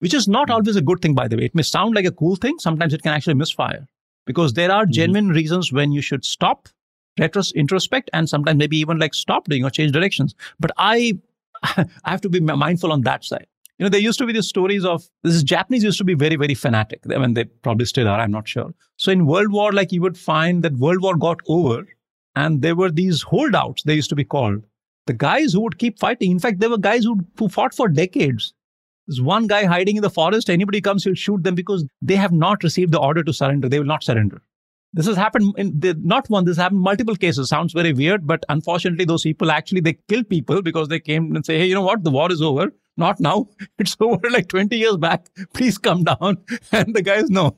[0.03, 1.45] which is not always a good thing, by the way.
[1.45, 2.59] It may sound like a cool thing.
[2.59, 3.87] Sometimes it can actually misfire
[4.27, 4.93] because there are mm-hmm.
[4.93, 6.69] genuine reasons when you should stop,
[7.21, 10.35] retros- introspect, and sometimes maybe even like stop doing or change directions.
[10.59, 11.19] But I,
[11.63, 13.47] I have to be mindful on that side.
[13.79, 16.15] You know, there used to be these stories of this is Japanese used to be
[16.15, 17.01] very, very fanatic.
[17.09, 18.75] I mean, they probably still are, I'm not sure.
[18.97, 21.87] So in World War, like you would find that World War got over
[22.35, 24.65] and there were these holdouts, they used to be called.
[25.07, 26.33] The guys who would keep fighting.
[26.33, 28.53] In fact, there were guys who, who fought for decades.
[29.07, 30.49] There's one guy hiding in the forest.
[30.49, 33.69] Anybody comes, he'll shoot them because they have not received the order to surrender.
[33.69, 34.43] They will not surrender.
[34.95, 37.49] This has happened in the, not one, this happened multiple cases.
[37.49, 41.47] Sounds very weird, but unfortunately, those people actually they kill people because they came and
[41.47, 42.05] say, hey, you know what?
[42.05, 42.73] The war is over.
[42.99, 43.49] Not now.
[43.79, 45.29] It's over like 20 years back.
[45.55, 46.39] Please come down.
[46.73, 47.57] And the guys, no,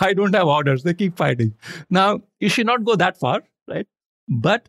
[0.00, 0.82] I don't have orders.
[0.82, 1.54] They keep fighting.
[1.88, 3.86] Now, you should not go that far, right?
[4.28, 4.68] But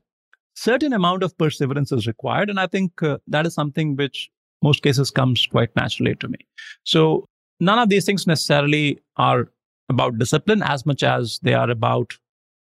[0.56, 2.50] certain amount of perseverance is required.
[2.50, 4.30] And I think uh, that is something which
[4.64, 6.38] most cases comes quite naturally to me.
[6.84, 7.28] So
[7.60, 9.50] none of these things necessarily are
[9.90, 12.18] about discipline as much as they are about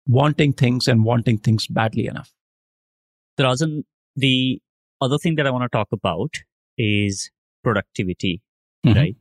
[0.07, 2.33] wanting things and wanting things badly enough.
[3.39, 3.85] Rajan,
[4.17, 4.61] the
[5.01, 6.43] other thing that I want to talk about
[6.77, 7.31] is
[7.63, 8.43] productivity,
[8.85, 8.99] mm-hmm.
[8.99, 9.17] right?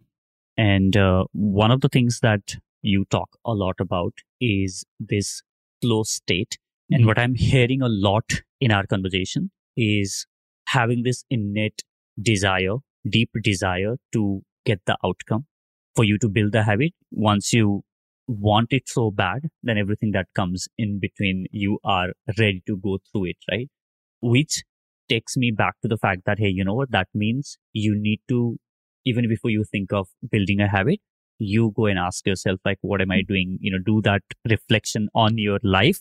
[0.57, 5.41] And uh, one of the things that you talk a lot about is this
[5.81, 6.57] flow state.
[6.57, 6.95] Mm-hmm.
[6.95, 10.25] And what I'm hearing a lot in our conversation is
[10.67, 11.83] having this innate
[12.21, 12.75] desire,
[13.09, 15.45] deep desire to get the outcome
[15.95, 16.93] for you to build the habit.
[17.11, 17.83] Once you
[18.27, 22.99] want it so bad, then everything that comes in between you are ready to go
[23.11, 23.69] through it, right?
[24.21, 24.63] Which
[25.09, 26.91] takes me back to the fact that, hey, you know what?
[26.91, 28.57] That means you need to,
[29.05, 30.99] even before you think of building a habit,
[31.39, 33.57] you go and ask yourself, like, what am I doing?
[33.59, 35.99] You know, do that reflection on your life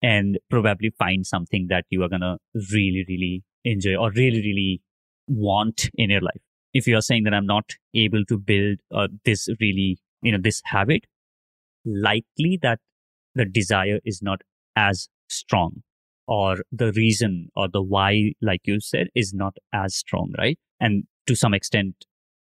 [0.00, 2.38] and probably find something that you are going to
[2.72, 4.80] really, really enjoy or really, really
[5.28, 6.40] want in your life.
[6.74, 10.38] If you are saying that I'm not able to build uh, this really, you know,
[10.40, 11.04] this habit,
[11.84, 12.80] likely that
[13.34, 14.42] the desire is not
[14.76, 15.82] as strong
[16.26, 20.58] or the reason or the why, like you said, is not as strong, right?
[20.78, 21.94] And to some extent,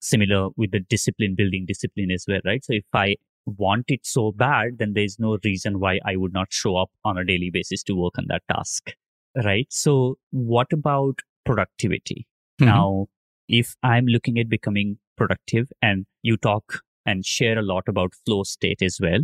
[0.01, 2.65] similar with the discipline building discipline as well, right?
[2.65, 3.17] So if I
[3.47, 7.17] want it so bad, then there's no reason why I would not show up on
[7.17, 8.93] a daily basis to work on that task,
[9.45, 9.67] right?
[9.71, 12.27] So what about productivity?
[12.61, 12.67] Mm-hmm.
[12.67, 13.07] Now,
[13.49, 18.43] if I'm looking at becoming productive and you talk and share a lot about flow
[18.43, 19.21] state as well,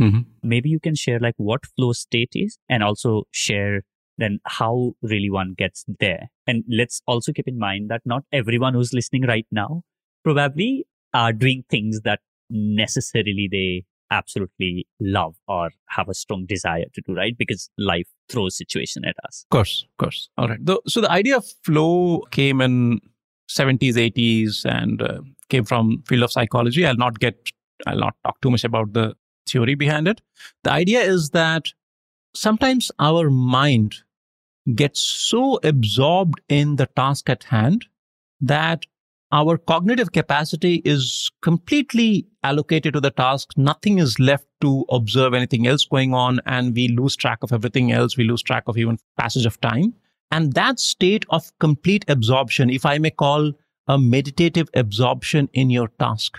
[0.00, 0.20] mm-hmm.
[0.42, 3.82] maybe you can share like what flow state is and also share
[4.18, 6.28] then how really one gets there.
[6.46, 9.82] And let's also keep in mind that not everyone who's listening right now
[10.24, 12.20] probably are doing things that
[12.50, 17.36] necessarily they absolutely love or have a strong desire to do, right?
[17.36, 19.44] Because life throws situation at us.
[19.46, 20.28] Of course, of course.
[20.38, 20.60] All right.
[20.86, 23.00] So the idea of flow came in
[23.50, 26.86] 70s, 80s and uh, came from field of psychology.
[26.86, 27.50] I'll not get,
[27.86, 29.14] I'll not talk too much about the
[29.48, 30.20] theory behind it.
[30.64, 31.66] The idea is that
[32.34, 33.96] sometimes our mind
[34.74, 37.86] gets so absorbed in the task at hand
[38.40, 38.84] that
[39.30, 43.50] our cognitive capacity is completely allocated to the task.
[43.56, 47.92] Nothing is left to observe anything else going on, and we lose track of everything
[47.92, 48.16] else.
[48.16, 49.94] We lose track of even passage of time.
[50.30, 53.52] And that state of complete absorption, if I may call
[53.86, 56.38] a meditative absorption in your task,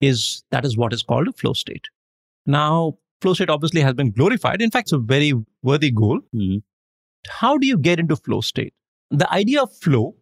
[0.00, 1.88] is that is what is called a flow state.
[2.46, 4.62] Now, flow state obviously has been glorified.
[4.62, 6.20] In fact, it's a very worthy goal.
[6.34, 6.58] Mm-hmm.
[7.28, 8.74] How do you get into flow state?
[9.10, 10.14] The idea of flow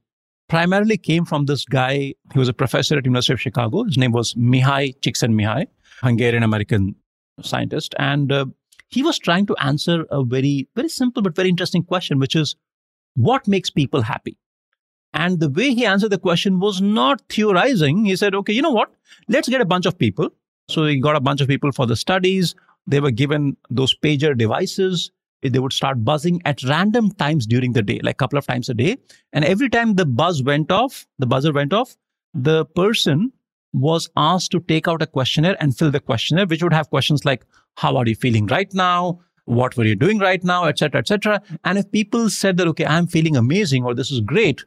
[0.49, 2.15] primarily came from this guy.
[2.33, 3.85] He was a professor at University of Chicago.
[3.85, 5.67] His name was Mihaly Csikszentmihalyi,
[6.01, 6.95] Hungarian American
[7.43, 8.47] scientist, and uh,
[8.89, 12.57] he was trying to answer a very very simple but very interesting question, which is
[13.17, 14.37] what makes people happy.
[15.13, 18.05] And the way he answered the question was not theorizing.
[18.05, 18.93] He said, okay, you know what?
[19.29, 20.31] Let's get a bunch of people.
[20.69, 22.57] So he got a bunch of people for the studies.
[22.87, 25.13] They were given those pager devices
[25.53, 28.69] they would start buzzing at random times during the day, like a couple of times
[28.69, 28.97] a day.
[29.33, 31.97] And every time the buzz went off, the buzzer went off,
[32.33, 33.33] the person
[33.73, 37.25] was asked to take out a questionnaire and fill the questionnaire, which would have questions
[37.25, 37.45] like,
[37.77, 39.21] how are you feeling right now?
[39.47, 41.43] what were you doing right now, etc., etc.
[41.65, 44.65] And if people said that, okay, I'm feeling amazing or this is great,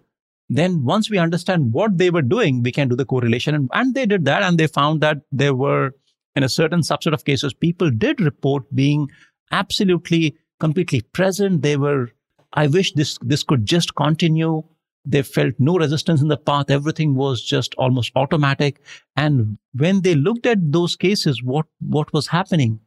[0.50, 3.56] then once we understand what they were doing, we can do the correlation.
[3.56, 5.92] And, and they did that and they found that there were,
[6.36, 9.10] in a certain subset of cases, people did report being
[9.52, 11.62] absolutely, completely present.
[11.62, 12.12] They were,
[12.54, 14.64] I wish this, this could just continue.
[15.06, 16.70] They felt no resistance in the path.
[16.70, 18.82] Everything was just almost automatic.
[19.16, 22.80] And when they looked at those cases, what, what was happening?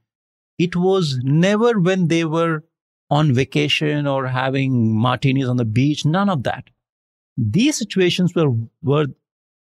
[0.58, 2.64] It was never when they were
[3.08, 6.04] on vacation or having martinis on the beach.
[6.04, 6.68] None of that
[7.40, 8.52] these situations were,
[8.82, 9.06] were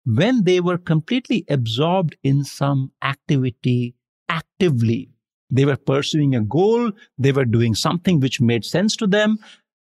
[0.05, 3.95] when they were completely absorbed in some activity
[4.29, 5.09] actively.
[5.49, 9.37] They were pursuing a goal, they were doing something which made sense to them.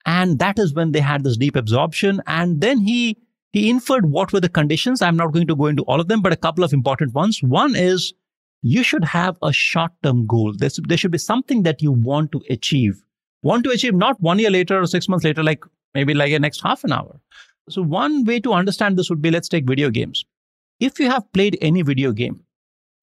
[0.05, 2.21] And that is when they had this deep absorption.
[2.25, 3.17] And then he
[3.53, 5.01] he inferred what were the conditions.
[5.01, 7.43] I'm not going to go into all of them, but a couple of important ones.
[7.43, 8.13] One is
[8.61, 10.53] you should have a short term goal.
[10.55, 13.03] There, there should be something that you want to achieve.
[13.43, 16.39] Want to achieve not one year later or six months later, like maybe like a
[16.39, 17.19] next half an hour.
[17.69, 20.23] So, one way to understand this would be let's take video games.
[20.79, 22.43] If you have played any video game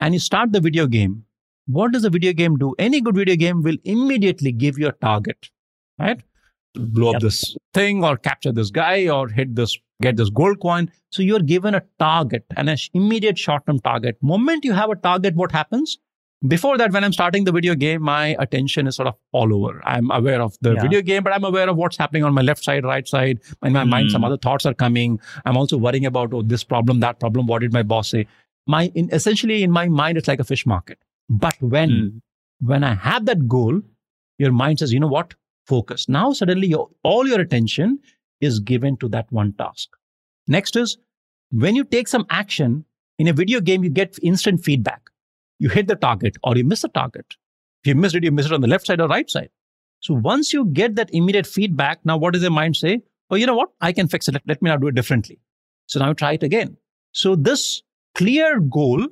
[0.01, 1.25] and you start the video game,
[1.69, 2.75] what does a video game do?
[2.79, 5.51] Any good video game will immediately give you a target,
[5.99, 6.21] right?
[6.75, 7.17] Blow yep.
[7.17, 10.91] up this thing or capture this guy or hit this, get this gold coin.
[11.11, 14.17] So you're given a target and an immediate short term target.
[14.23, 15.99] Moment you have a target, what happens?
[16.47, 19.83] before that when i'm starting the video game my attention is sort of all over
[19.85, 20.83] i'm aware of the yeah.
[20.83, 23.73] video game but i'm aware of what's happening on my left side right side in
[23.73, 23.89] my mm.
[23.89, 24.27] mind some hmm.
[24.27, 27.73] other thoughts are coming i'm also worrying about oh this problem that problem what did
[27.73, 28.25] my boss say
[28.69, 30.99] my in, essentially in my mind it's like a fish market
[31.29, 32.21] but when mm.
[32.61, 33.81] when i have that goal
[34.39, 35.35] your mind says you know what
[35.67, 37.99] focus now suddenly your, all your attention
[38.41, 39.89] is given to that one task
[40.47, 40.97] next is
[41.51, 42.85] when you take some action
[43.19, 45.11] in a video game you get instant feedback
[45.59, 47.27] you hit the target or you miss the target.
[47.83, 49.51] If you missed it, you miss it on the left side or right side.
[50.01, 53.03] So once you get that immediate feedback, now what does your mind say?
[53.31, 53.71] Oh, you know what?
[53.81, 54.35] I can fix it.
[54.35, 55.41] Let, let me now do it differently.
[55.87, 56.77] So now try it again.
[57.13, 57.83] So this
[58.15, 59.07] clear goal,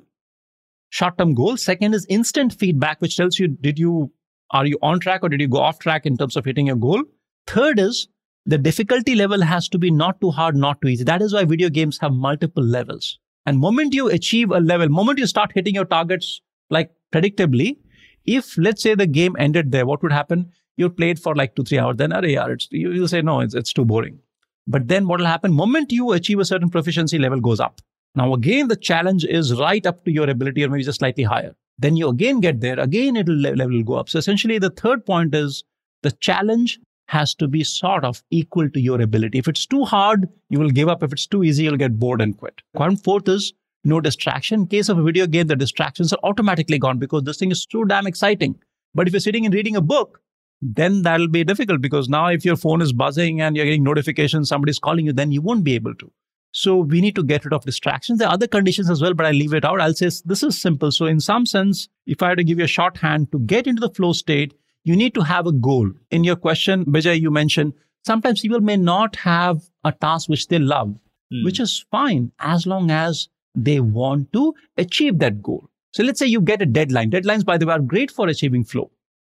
[0.89, 1.57] short-term goal.
[1.57, 4.11] Second is instant feedback, which tells you, did you,
[4.51, 6.75] are you on track or did you go off track in terms of hitting your
[6.75, 7.03] goal?
[7.47, 8.07] Third is
[8.45, 11.03] the difficulty level has to be not too hard, not too easy.
[11.03, 13.19] That is why video games have multiple levels.
[13.45, 17.77] And moment you achieve a level, moment you start hitting your targets like predictably,
[18.25, 20.51] if let's say the game ended there, what would happen?
[20.75, 23.73] You played for like two, three hours, then yeah, it's, you, say, no, it's, it's
[23.73, 24.19] too boring.
[24.67, 25.53] But then what will happen?
[25.53, 27.81] Moment you achieve a certain proficiency level goes up.
[28.17, 31.55] Now again, the challenge is right up to your ability or maybe just slightly higher.
[31.77, 34.09] Then you again get there, again it'll level go up.
[34.09, 35.63] So essentially the third point is
[36.01, 39.37] the challenge has to be sort of equal to your ability.
[39.37, 41.03] If it's too hard, you will give up.
[41.03, 42.59] If it's too easy, you'll get bored and quit.
[43.03, 43.53] Fourth is
[43.83, 44.61] no distraction.
[44.61, 47.67] In case of a video game, the distractions are automatically gone because this thing is
[47.69, 48.55] so damn exciting.
[48.95, 50.19] But if you're sitting and reading a book,
[50.59, 54.49] then that'll be difficult because now if your phone is buzzing and you're getting notifications,
[54.49, 56.11] somebody's calling you, then you won't be able to.
[56.51, 58.19] So we need to get rid of distractions.
[58.19, 59.81] There are other conditions as well, but I leave it out.
[59.81, 60.91] I'll say this is simple.
[60.91, 63.81] So in some sense, if I had to give you a shorthand to get into
[63.81, 65.91] the flow state, you need to have a goal.
[66.11, 67.73] In your question, Vijay, you mentioned
[68.05, 70.95] sometimes people may not have a task which they love,
[71.33, 71.43] mm.
[71.43, 75.69] which is fine as long as they want to achieve that goal.
[75.91, 77.11] So let's say you get a deadline.
[77.11, 78.91] Deadlines, by the way, are great for achieving flow.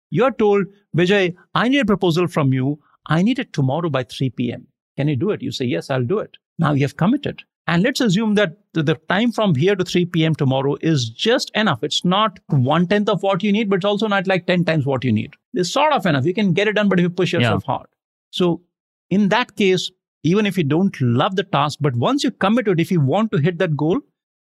[0.09, 2.79] You're told, Vijay, I need a proposal from you.
[3.07, 4.67] I need it tomorrow by 3 p.m.
[4.97, 5.41] Can you do it?
[5.41, 6.37] You say, yes, I'll do it.
[6.57, 7.43] Now you have committed.
[7.67, 10.35] And let's assume that the time from here to 3 p.m.
[10.35, 11.83] tomorrow is just enough.
[11.83, 14.85] It's not one tenth of what you need, but it's also not like 10 times
[14.85, 15.33] what you need.
[15.53, 16.25] It's sort of enough.
[16.25, 17.73] You can get it done, but if you push yourself yeah.
[17.73, 17.87] hard.
[18.31, 18.61] So
[19.09, 19.89] in that case,
[20.23, 23.01] even if you don't love the task, but once you commit to it, if you
[23.01, 23.99] want to hit that goal,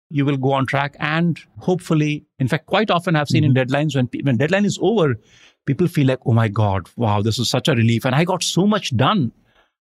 [0.10, 3.58] you will go on track and hopefully, in fact, quite often I've seen mm-hmm.
[3.58, 5.16] in deadlines when, when deadline is over,
[5.66, 8.06] people feel like, oh my God, wow, this is such a relief.
[8.06, 9.32] And I got so much done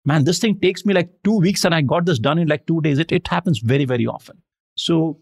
[0.06, 2.66] man, this thing takes me like two weeks and I got this done in like
[2.66, 2.99] two days.
[2.99, 4.41] It, it happens very, very often.
[4.76, 5.20] So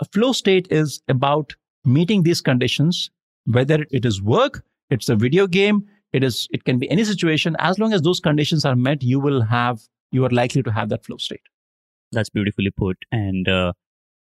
[0.00, 1.54] a flow state is about
[1.84, 3.10] meeting these conditions,
[3.46, 7.56] whether it is work, it's a video game, it is, it can be any situation.
[7.58, 9.80] As long as those conditions are met, you will have,
[10.12, 11.42] you are likely to have that flow state.
[12.12, 12.96] That's beautifully put.
[13.12, 13.72] And, uh,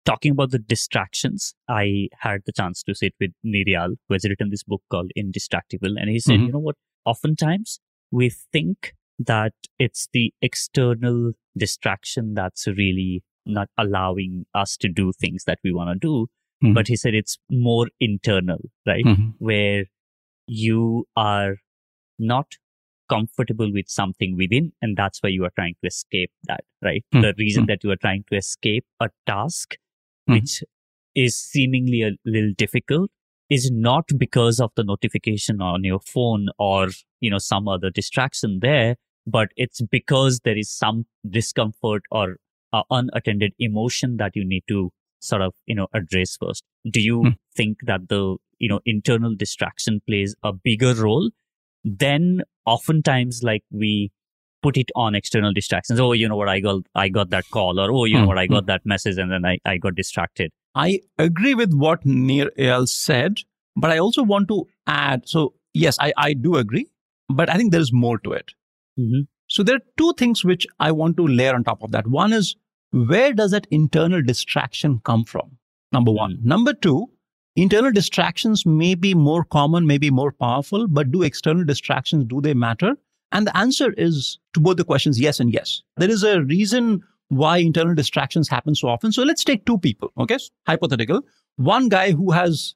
[0.07, 4.25] talking about the distractions, I had the chance to sit with Nir Eyal, who has
[4.25, 5.95] written this book called Indistractable.
[5.99, 6.47] And he said, mm-hmm.
[6.47, 6.77] you know what?
[7.05, 7.81] Oftentimes
[8.11, 8.95] we think
[9.27, 15.73] that it's the external distraction that's really not allowing us to do things that we
[15.73, 16.27] want to do.
[16.63, 16.75] Mm-hmm.
[16.75, 19.05] But he said it's more internal, right?
[19.05, 19.31] Mm-hmm.
[19.39, 19.85] Where
[20.47, 21.57] you are
[22.19, 22.47] not
[23.09, 27.05] comfortable with something within, and that's why you are trying to escape that, right?
[27.15, 27.23] Mm-hmm.
[27.23, 30.35] The reason that you are trying to escape a task, mm-hmm.
[30.35, 30.63] which
[31.15, 33.11] is seemingly a little difficult,
[33.49, 36.89] is not because of the notification on your phone or,
[37.21, 38.97] you know, some other distraction there,
[39.31, 42.37] but it's because there is some discomfort or
[42.73, 46.65] uh, unattended emotion that you need to sort of, you know, address first.
[46.91, 47.29] Do you Hmm.
[47.55, 51.31] think that the, you know, internal distraction plays a bigger role?
[51.85, 54.13] Then oftentimes like we
[54.63, 55.99] put it on external distractions.
[56.01, 56.49] Oh, you know what?
[56.49, 58.39] I got, I got that call or, oh, you know Hmm, what?
[58.39, 60.53] I got that message and then I, I got distracted.
[60.75, 63.39] I agree with what Nir Eyal said,
[63.77, 65.29] but I also want to add.
[65.29, 66.87] So, yes, I, I do agree,
[67.29, 68.53] but I think there is more to it.
[69.01, 69.27] Mhm.
[69.49, 72.07] So, there are two things which I want to layer on top of that.
[72.07, 72.57] One is
[72.93, 75.59] where does that internal distraction come from?
[75.93, 76.39] Number one.
[76.43, 77.09] Number two,
[77.57, 82.55] internal distractions may be more common, maybe more powerful, but do external distractions, do they
[82.55, 82.97] matter?
[83.33, 85.83] And the answer is to both the questions, yes and yes.
[85.97, 89.13] There is a reason why internal distractions happen so often.
[89.13, 90.39] So let's take two people, okay?
[90.67, 91.23] Hypothetical.
[91.57, 92.75] One guy who has,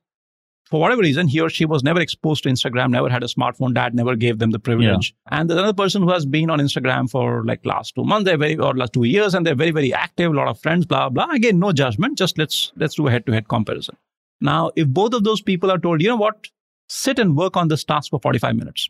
[0.66, 3.74] for whatever reason, he or she was never exposed to Instagram, never had a smartphone,
[3.74, 5.14] dad never gave them the privilege.
[5.30, 8.38] And there's another person who has been on Instagram for like last two months, they're
[8.38, 11.10] very, or last two years, and they're very, very active, a lot of friends, blah,
[11.10, 11.30] blah.
[11.30, 13.96] Again, no judgment, just let's, let's do a head to head comparison.
[14.40, 16.48] Now, if both of those people are told, you know what,
[16.88, 18.88] sit and work on this task for 45 minutes.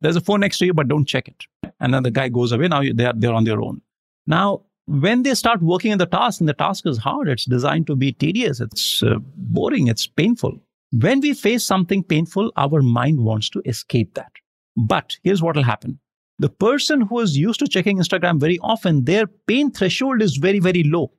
[0.00, 1.44] There's a phone next to you, but don't check it.
[1.80, 2.68] And then the guy goes away.
[2.68, 3.82] Now they're, they're on their own.
[4.26, 7.86] Now, when they start working on the task, and the task is hard, it's designed
[7.88, 10.58] to be tedious, it's uh, boring, it's painful.
[10.92, 14.32] When we face something painful, our mind wants to escape that.
[14.76, 15.98] But here's what will happen
[16.38, 20.58] the person who is used to checking Instagram very often, their pain threshold is very,
[20.58, 21.12] very low.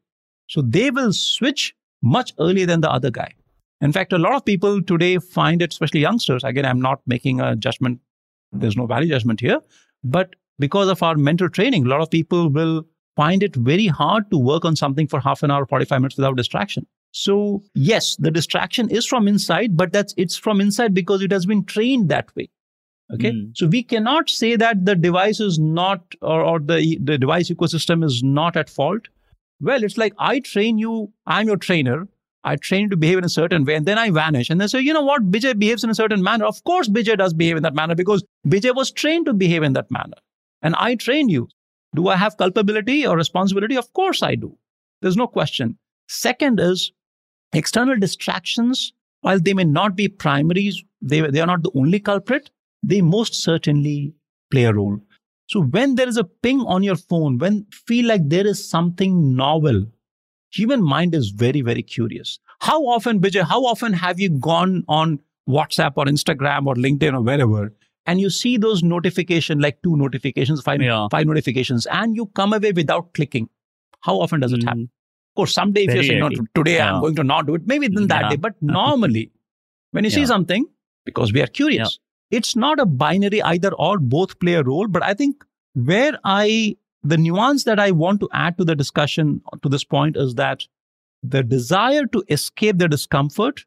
[0.47, 3.34] So they will switch much earlier than the other guy.
[3.80, 6.43] In fact, a lot of people today find it, especially youngsters.
[6.43, 7.99] Again, I'm not making a judgment,
[8.51, 9.59] there's no value judgment here.
[10.03, 14.30] But because of our mental training, a lot of people will find it very hard
[14.32, 16.86] to work on something for half an hour, 45 minutes without distraction.
[17.14, 21.45] So, yes, the distraction is from inside, but that's it's from inside because it has
[21.45, 22.49] been trained that way.
[23.14, 23.32] Okay.
[23.32, 23.55] Mm.
[23.55, 28.03] So we cannot say that the device is not or, or the the device ecosystem
[28.03, 29.09] is not at fault.
[29.61, 32.07] Well, it's like I train you, I'm your trainer.
[32.43, 34.49] I train you to behave in a certain way, and then I vanish.
[34.49, 36.45] And they say, you know what, Vijay behaves in a certain manner.
[36.45, 39.74] Of course, Vijay does behave in that manner because Vijay was trained to behave in
[39.74, 40.18] that manner.
[40.61, 41.47] And I trained you.
[41.95, 43.78] Do I have culpability or responsibility?
[43.78, 44.57] Of course I do.
[45.01, 45.78] There's no question.
[46.07, 46.91] Second is
[47.54, 52.49] external distractions, while they may not be primaries, they, they are not the only culprit,
[52.82, 54.14] they most certainly
[54.51, 54.99] play a role.
[55.47, 59.36] So when there is a ping on your phone, when feel like there is something
[59.36, 59.86] novel,
[60.51, 62.39] human mind is very, very curious.
[62.62, 67.22] How often, Vijay, how often have you gone on WhatsApp or Instagram or LinkedIn or
[67.22, 67.74] wherever
[68.06, 71.08] and you see those notifications, like two notifications, five, Yeah.
[71.12, 73.49] five notifications, and you come away without clicking?
[74.01, 74.66] How often does it Mm.
[74.68, 74.89] happen?
[75.34, 77.88] Of course, someday if you're saying, no, today I'm going to not do it, maybe
[77.88, 78.29] then that Yeah.
[78.29, 78.36] day.
[78.36, 79.31] But normally,
[79.89, 80.67] when you see something,
[81.05, 81.97] because we are curious,
[82.29, 84.88] it's not a binary either or, both play a role.
[84.88, 89.41] But I think where I, the nuance that I want to add to the discussion
[89.63, 90.67] to this point is that
[91.23, 93.65] the desire to escape the discomfort,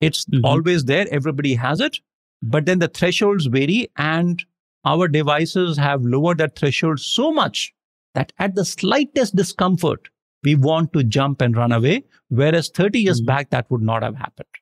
[0.00, 0.40] it's Mhm.
[0.42, 1.06] always there.
[1.12, 2.00] Everybody has it.
[2.42, 4.44] But then the thresholds vary, and
[4.84, 7.72] our devices have lowered that threshold so much
[8.14, 10.08] that at the slightest discomfort,
[10.46, 11.96] we want to jump and run away.
[12.40, 13.26] Whereas 30 years Mhm.
[13.32, 14.58] back, that would not have happened.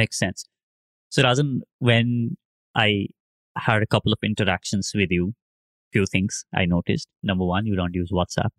[0.00, 0.44] Makes sense.
[1.10, 2.36] So, Rajan, when
[2.74, 3.08] I
[3.56, 5.34] had a couple of interactions with you,
[5.92, 7.08] few things I noticed.
[7.22, 8.52] Number one, you don't use WhatsApp.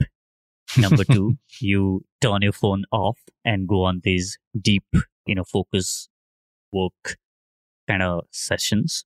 [0.78, 1.82] Number two, you
[2.22, 4.38] turn your phone off and go on these
[4.70, 4.86] deep,
[5.26, 6.10] you know, focus
[6.72, 7.18] work
[7.88, 9.06] kind of sessions.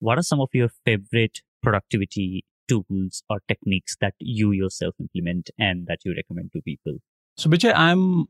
[0.00, 5.86] What are some of your favorite productivity tools or techniques that you yourself implement and
[5.86, 6.94] that you recommend to people?
[7.36, 8.26] So, Vijay, I'm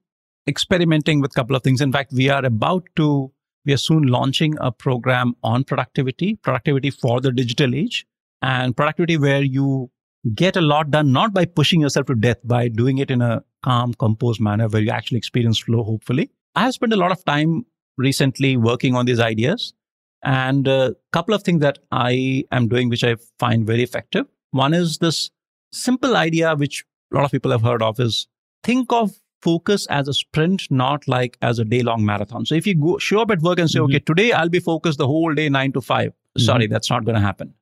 [0.47, 1.81] experimenting with a couple of things.
[1.81, 3.33] In fact, we are about to,
[3.65, 8.07] we are soon launching a program on productivity, productivity for the digital age,
[8.43, 9.91] and productivity where you
[10.35, 13.43] get a lot done, not by pushing yourself to death, by doing it in a
[13.63, 16.31] calm, composed manner where you actually experience flow, hopefully.
[16.55, 17.67] I have spent a lot of time
[17.97, 19.75] recently working on these ideas.
[20.23, 24.27] And a couple of things that I am doing, which I find very effective.
[24.51, 25.31] One is this
[25.73, 28.27] simple idea, which a lot of people have heard of, is
[28.65, 29.13] think of
[29.43, 32.45] focus as a sprint, not like as a day long marathon.
[32.45, 33.85] So if you go show up at work and say, Mhm.
[33.85, 37.15] okay, today I'll be focused the whole day, nine to 5 sorry, that's not going
[37.15, 37.55] to happen.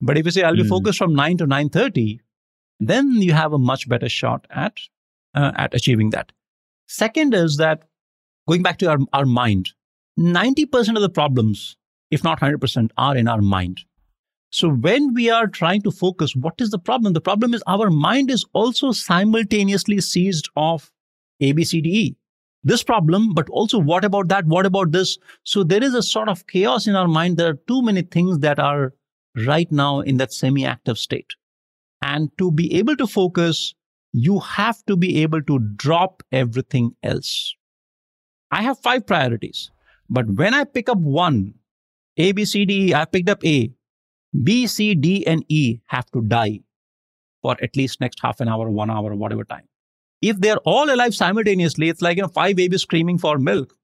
[0.00, 0.68] But if you say I'll be Mhm.
[0.68, 2.20] focused from nine to nine thirty,
[2.80, 4.78] then you have a much better shot at
[5.34, 6.32] uh, at achieving that.
[6.88, 7.84] Second is that
[8.48, 9.70] going back to our, our mind,
[10.16, 11.76] ninety percent of the problems,
[12.12, 13.80] if not hundred percent, are in our mind.
[14.50, 17.14] So when we are trying to focus, what is the problem?
[17.14, 20.90] The problem is our mind is also simultaneously seized of
[21.40, 22.16] A, B, C, D, E.
[22.64, 24.46] this problem, but also what about that?
[24.46, 25.18] What about this?
[25.44, 27.36] So there is a sort of chaos in our mind.
[27.36, 28.92] There are too many things that are
[29.46, 31.30] right now in that semi active state.
[32.02, 33.74] And to be able to focus,
[34.12, 37.54] you have to be able to drop everything else.
[38.50, 39.70] I have five priorities,
[40.10, 41.54] but when I pick up one,
[42.16, 43.72] A, B, C, D, E, I picked up A,
[44.42, 46.60] B, C, D, and E have to die
[47.42, 49.68] for at least next half an hour, one hour, whatever time.
[50.20, 53.74] If they're all alive simultaneously, it's like you know five babies screaming for milk.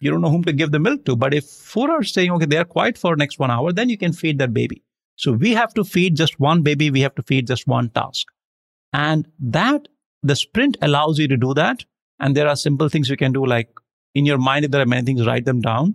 [0.00, 1.16] You don't know whom to give the milk to.
[1.16, 4.12] But if four are saying, okay, they're quiet for next one hour, then you can
[4.12, 4.82] feed that baby.
[5.14, 6.90] So we have to feed just one baby.
[6.90, 8.26] We have to feed just one task.
[8.92, 9.88] And that
[10.22, 11.84] the sprint allows you to do that.
[12.20, 13.70] And there are simple things you can do like
[14.14, 15.94] in your mind, if there are many things, write them down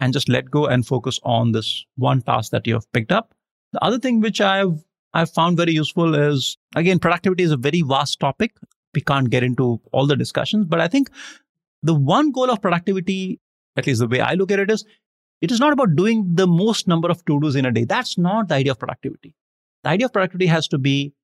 [0.00, 3.34] and just let go and focus on this one task that you have picked up.
[3.72, 4.84] The other thing which I've
[5.14, 8.54] I've found very useful is again, productivity is a very vast topic.
[8.94, 11.10] We can't get into all the discussions, but I think
[11.82, 13.40] the one goal of productivity,
[13.76, 14.84] at least the way I look at it, is
[15.40, 17.84] it is not about doing the most number of to dos in a day.
[17.84, 19.34] That's not the idea of productivity.
[19.84, 21.14] The idea of productivity has to be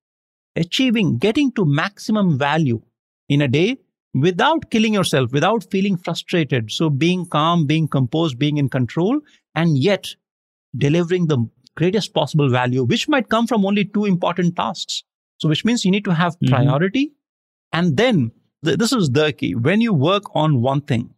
[0.55, 2.81] achieving, getting to maximum value
[3.27, 3.77] in a day
[4.13, 6.71] without killing yourself, without feeling frustrated.
[6.71, 9.19] So being calm, being composed, being in control,
[9.55, 10.15] and yet
[10.77, 15.03] delivering the greatest possible value, which might come from only two important tasks.
[15.37, 16.53] So, which means you need to have mm-hmm.
[16.53, 17.13] priority.
[17.71, 18.31] And then
[18.63, 19.55] th- this is the key.
[19.55, 21.13] When you work on one thing,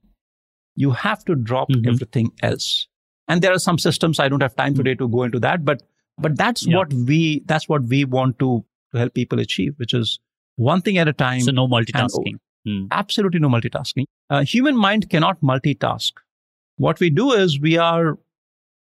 [0.76, 1.90] you have to drop mm-hmm.
[1.90, 2.88] everything else.
[3.28, 4.84] And there are some systems I don't have time mm-hmm.
[4.84, 5.82] today to go into that, but
[6.18, 6.78] but that's yeah.
[6.78, 10.20] what we that's what we want to, to help people achieve, which is
[10.56, 11.42] one thing at a time.
[11.42, 12.36] So no multitasking.
[12.68, 12.88] Mm.
[12.92, 14.06] Absolutely no multitasking.
[14.30, 16.12] Uh, human mind cannot multitask.
[16.78, 18.18] What we do is we are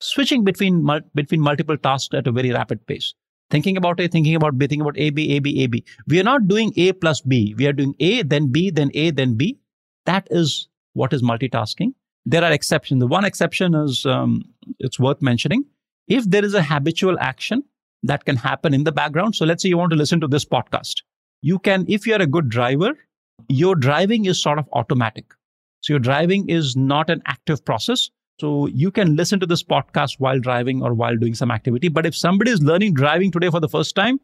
[0.00, 3.14] switching between between multiple tasks at a very rapid pace.
[3.50, 5.84] Thinking about A, thinking about B, thinking about A, B, A, B, A, B.
[6.06, 7.54] We are not doing A plus B.
[7.58, 9.58] We are doing A, then B, then A, then B.
[10.06, 11.92] That is what is multitasking.
[12.24, 13.00] There are exceptions.
[13.00, 14.42] The one exception is um,
[14.78, 15.64] it's worth mentioning.
[16.08, 17.62] If there is a habitual action
[18.04, 20.44] that can happen in the background, so let's say you want to listen to this
[20.44, 21.02] podcast,
[21.42, 22.92] you can, if you're a good driver,
[23.48, 25.32] your driving is sort of automatic.
[25.80, 28.10] So your driving is not an active process.
[28.40, 31.88] So you can listen to this podcast while driving or while doing some activity.
[31.88, 34.18] But if somebody is learning driving today for the first time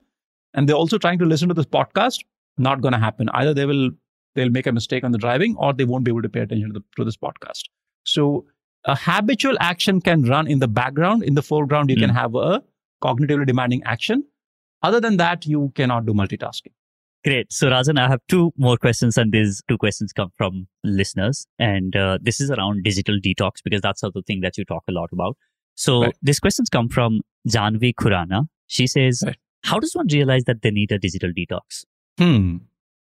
[0.55, 2.25] and they're also trying to listen to this podcast,
[2.57, 3.29] not going to happen.
[3.31, 3.91] Either they will
[4.35, 6.69] they'll make a mistake on the driving or they won't be able to pay attention
[6.69, 7.65] to, the, to this podcast.
[8.05, 8.47] So
[8.85, 11.23] a habitual action can run in the background.
[11.23, 12.01] In the foreground, you mm.
[12.01, 12.17] can hmm.
[12.17, 12.63] have a
[13.03, 14.25] cognitively demanding action.
[14.83, 16.73] Other than that, you cannot do multitasking.
[17.25, 17.53] Great.
[17.53, 21.47] So, Rajan, I have two more questions, and these two questions come from listeners.
[21.59, 24.93] And uh, this is around digital detox because that's the thing that you talk a
[24.93, 25.37] lot about.
[25.75, 26.15] So, right.
[26.23, 28.47] these questions come from Janvi Khurana.
[28.69, 29.37] She says, right.
[29.65, 31.85] How does one realize that they need a digital detox?
[32.19, 32.59] Hmm.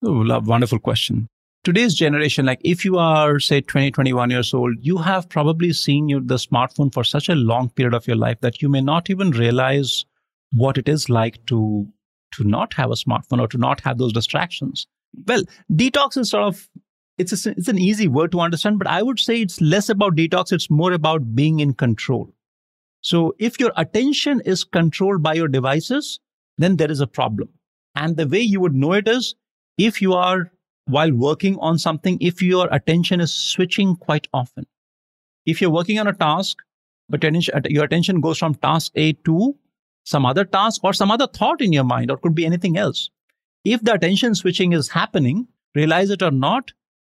[0.03, 1.28] Oh, wonderful question.
[1.64, 6.09] Today's generation, like if you are, say, 20, 21 years old, you have probably seen
[6.09, 9.09] your, the smartphone for such a long period of your life that you may not
[9.09, 10.05] even realize
[10.51, 11.88] what it is like to
[12.34, 14.88] to not have a smartphone or to not have those distractions.
[15.28, 16.70] Well, detox is sort of
[17.18, 20.16] it's a, it's an easy word to understand, but I would say it's less about
[20.16, 20.52] detox.
[20.52, 22.34] It's more about being in control.
[23.02, 26.20] So if your attention is controlled by your devices,
[26.58, 27.50] then there is a problem.
[27.96, 29.36] And the way you would know it is
[29.78, 30.52] if you are
[30.86, 34.66] while working on something, if your attention is switching quite often.
[35.46, 36.58] If you're working on a task,
[37.10, 37.24] but
[37.70, 39.56] your attention goes from task A to
[40.04, 43.10] some other task or some other thought in your mind, or could be anything else.
[43.64, 46.72] If the attention switching is happening, realize it or not,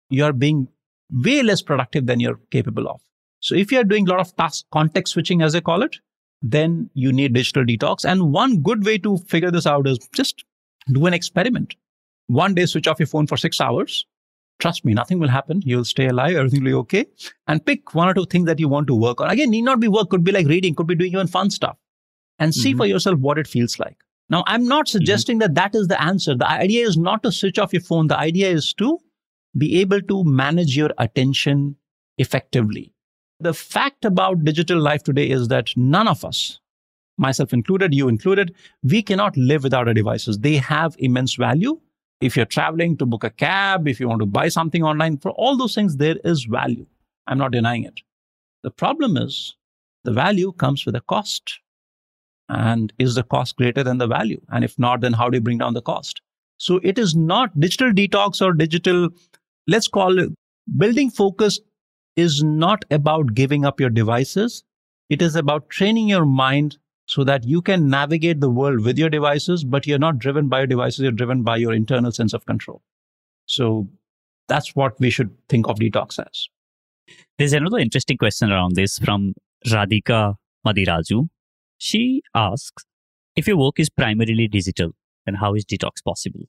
[0.09, 0.67] you are being
[1.11, 3.01] way less productive than you're capable of.
[3.39, 5.97] So if you're doing a lot of task context switching, as I call it,
[6.41, 8.05] then you need digital detox.
[8.05, 10.45] And one good way to figure this out is just
[10.91, 11.75] do an experiment.
[12.27, 14.05] One day, switch off your phone for six hours.
[14.59, 15.61] Trust me, nothing will happen.
[15.65, 16.35] You'll stay alive.
[16.35, 17.05] Everything will be okay.
[17.47, 19.29] And pick one or two things that you want to work on.
[19.29, 20.09] Again, need not be work.
[20.09, 20.75] Could be like reading.
[20.75, 21.77] Could be doing even fun stuff
[22.39, 22.79] and see mm-hmm.
[22.79, 23.97] for yourself what it feels like.
[24.29, 24.91] Now, I'm not mm-hmm.
[24.91, 25.53] suggesting mm-hmm.
[25.53, 26.35] that that is the answer.
[26.35, 28.07] The idea is not to switch off your phone.
[28.07, 28.99] The idea is to
[29.57, 31.77] be able to manage your attention
[32.17, 32.91] effectively.
[33.39, 36.59] The fact about digital life today is that none of us,
[37.17, 40.39] myself included, you included, we cannot live without our devices.
[40.39, 41.79] They have immense value.
[42.21, 45.31] If you're traveling to book a cab, if you want to buy something online, for
[45.31, 46.85] all those things, there is value.
[47.27, 48.01] I'm not denying it.
[48.63, 49.55] The problem is
[50.05, 51.59] the value comes with a cost.
[52.49, 54.41] And is the cost greater than the value?
[54.49, 56.21] And if not, then how do you bring down the cost?
[56.57, 59.09] So it is not digital detox or digital,
[59.67, 60.29] let's call it
[60.77, 61.59] building focus
[62.15, 64.63] is not about giving up your devices.
[65.09, 66.77] It is about training your mind
[67.07, 70.59] so that you can navigate the world with your devices, but you're not driven by
[70.59, 70.99] your devices.
[71.01, 72.81] You're driven by your internal sense of control.
[73.45, 73.87] So
[74.47, 76.47] That's what we should think of detox as.
[77.37, 79.33] There's another interesting question around this from
[79.67, 80.35] Radhika
[80.65, 81.27] Madiraju.
[81.77, 82.85] She asks
[83.35, 84.91] if your work is primarily digital,
[85.25, 86.41] then how is detox possible?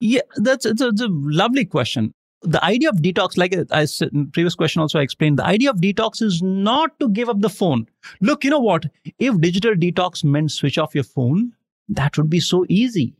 [0.00, 2.14] Yeah, that's a, a lovely question.
[2.42, 5.70] The idea of detox, like I said in previous question, also I explained, the idea
[5.70, 7.86] of detox is not to give up the phone.
[8.20, 8.84] Look, you know what?
[9.18, 11.52] If digital detox meant switch off your phone,
[11.88, 13.14] that would be so easy.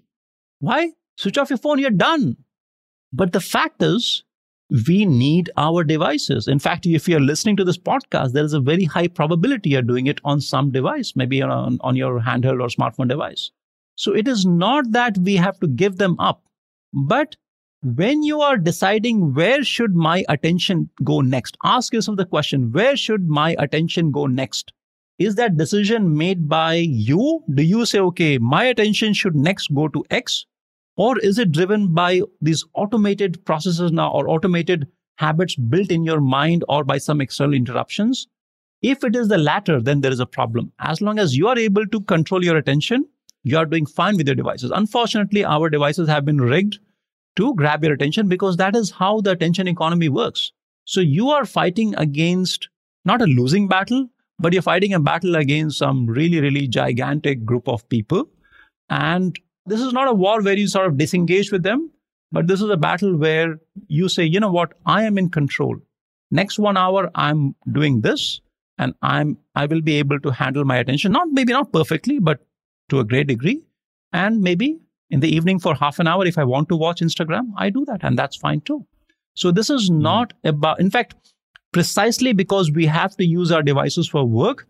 [0.59, 0.93] Why?
[1.17, 2.37] Switch off your phone, you're done.
[3.13, 4.24] But the fact is,
[4.71, 6.49] we need our devices.
[6.49, 9.83] In fact, if you're listening to this podcast, there is a very high probability you're
[9.83, 13.51] doing it on some device, maybe on, on your handheld or smartphone device.
[13.97, 16.43] So it is not that we have to give them up,
[16.93, 17.37] but
[17.83, 22.97] when you are deciding where should my attention go next, ask yourself the question, where
[22.97, 24.73] should my attention go next?
[25.19, 27.45] Is that decision made by you?
[27.53, 30.47] Do you say, okay, my attention should next go to X?
[30.97, 34.87] Or is it driven by these automated processes now or automated
[35.17, 38.29] habits built in your mind or by some external interruptions?
[38.83, 40.73] If it is the latter, then there is a problem.
[40.79, 43.07] As long as you are able to control your attention,
[43.43, 44.71] you are doing fine with your devices.
[44.75, 46.79] Unfortunately, our devices have been rigged
[47.37, 50.53] to grab your attention because that is how the attention economy works.
[50.85, 52.69] So you are fighting against
[53.05, 57.69] not a losing battle, but you're fighting a battle against some really, really gigantic group
[57.69, 58.29] of people.
[58.91, 61.91] And this is not a war where you sort of disengage with them,
[62.33, 65.77] but this is a battle where you say, you know what, I am in control.
[66.31, 68.41] Next one hour, I'm doing this
[68.79, 71.13] and I'm I will be able to handle my attention.
[71.13, 72.41] Not maybe not perfectly, but
[72.91, 73.63] to a great degree.
[74.13, 74.79] And maybe
[75.11, 77.85] in the evening for half an hour, if I want to watch Instagram, I do
[77.87, 78.87] that, and that's fine too.
[79.35, 80.01] So this is hmm.
[80.01, 81.15] not about, in fact,
[81.73, 84.67] precisely because we have to use our devices for work,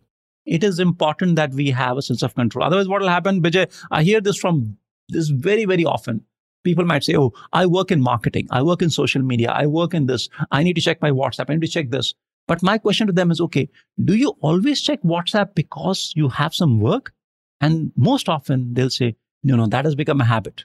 [0.47, 2.65] it is important that we have a sense of control.
[2.65, 3.71] Otherwise, what will happen, Vijay?
[3.91, 4.77] I hear this from
[5.09, 6.25] this very, very often.
[6.65, 8.49] People might say, Oh, I work in marketing.
[8.51, 9.51] I work in social media.
[9.51, 10.29] I work in this.
[10.51, 11.47] I need to check my WhatsApp.
[11.49, 12.15] I need to check this.
[12.47, 13.69] But my question to them is, okay,
[14.05, 17.13] do you always check WhatsApp because you have some work?
[17.61, 20.65] And most often they'll say, no, no, that has become a habit.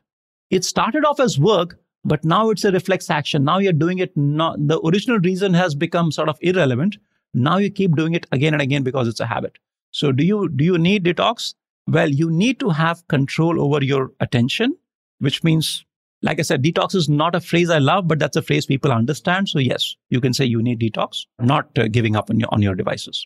[0.50, 3.44] It started off as work, but now it's a reflex action.
[3.44, 4.16] Now you're doing it.
[4.18, 6.98] Not, the original reason has become sort of irrelevant.
[7.34, 9.58] Now you keep doing it again and again because it's a habit.
[9.92, 11.54] So do you, do you need detox?
[11.90, 14.78] Well, you need to have control over your attention,
[15.18, 15.86] which means,
[16.22, 18.92] like I said, detox is not a phrase I love, but that's a phrase people
[18.92, 19.50] understand.
[19.50, 22.62] So yes, you can say you need detox, not uh, giving up on your, on
[22.62, 23.26] your devices.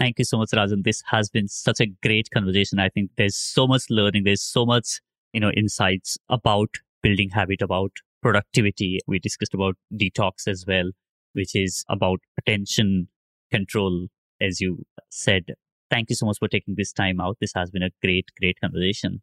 [0.00, 0.82] Thank you so much, Rajan.
[0.82, 2.80] This has been such a great conversation.
[2.80, 4.24] I think there's so much learning.
[4.24, 5.00] There's so much,
[5.32, 6.70] you know, insights about
[7.02, 8.98] building habit, about productivity.
[9.06, 10.90] We discussed about detox as well,
[11.34, 13.08] which is about attention
[13.52, 14.08] control,
[14.40, 15.54] as you said,
[15.90, 17.36] thank you so much for taking this time out.
[17.40, 19.20] This has been a great, great conversation.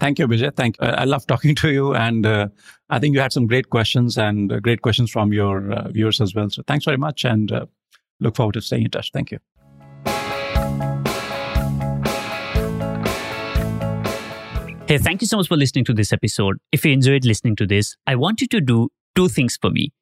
[0.00, 0.54] Thank you, Vijay.
[0.54, 0.76] Thank.
[0.80, 2.48] Uh, I love talking to you, and uh,
[2.88, 6.20] I think you had some great questions and uh, great questions from your uh, viewers
[6.20, 6.48] as well.
[6.50, 7.66] So thanks very much, and uh,
[8.20, 9.10] look forward to staying in touch.
[9.12, 9.38] Thank you.
[14.86, 16.56] Hey, thank you so much for listening to this episode.
[16.72, 19.92] If you enjoyed listening to this, I want you to do two things for me.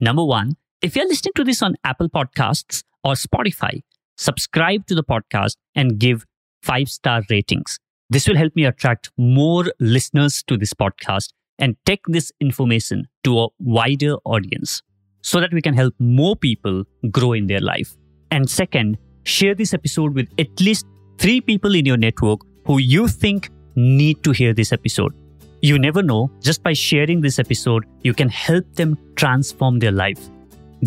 [0.00, 3.82] Number one, if you're listening to this on Apple Podcasts or Spotify,
[4.16, 6.24] subscribe to the podcast, and give
[6.62, 7.78] five star ratings.
[8.10, 13.38] This will help me attract more listeners to this podcast and take this information to
[13.40, 14.82] a wider audience
[15.22, 17.96] so that we can help more people grow in their life.
[18.30, 20.86] And second, share this episode with at least
[21.18, 25.14] three people in your network who you think need to hear this episode.
[25.62, 30.18] You never know, just by sharing this episode, you can help them transform their life.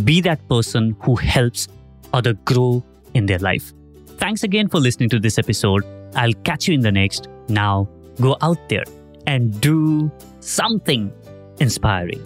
[0.03, 1.69] Be that person who helps
[2.14, 2.84] other grow
[3.16, 3.74] in their life.
[4.18, 5.84] Thanks again for listening to this episode.
[6.16, 7.28] I'll catch you in the next.
[7.50, 7.90] Now,
[8.22, 8.84] go out there
[9.26, 11.12] and do something
[11.60, 12.24] inspiring.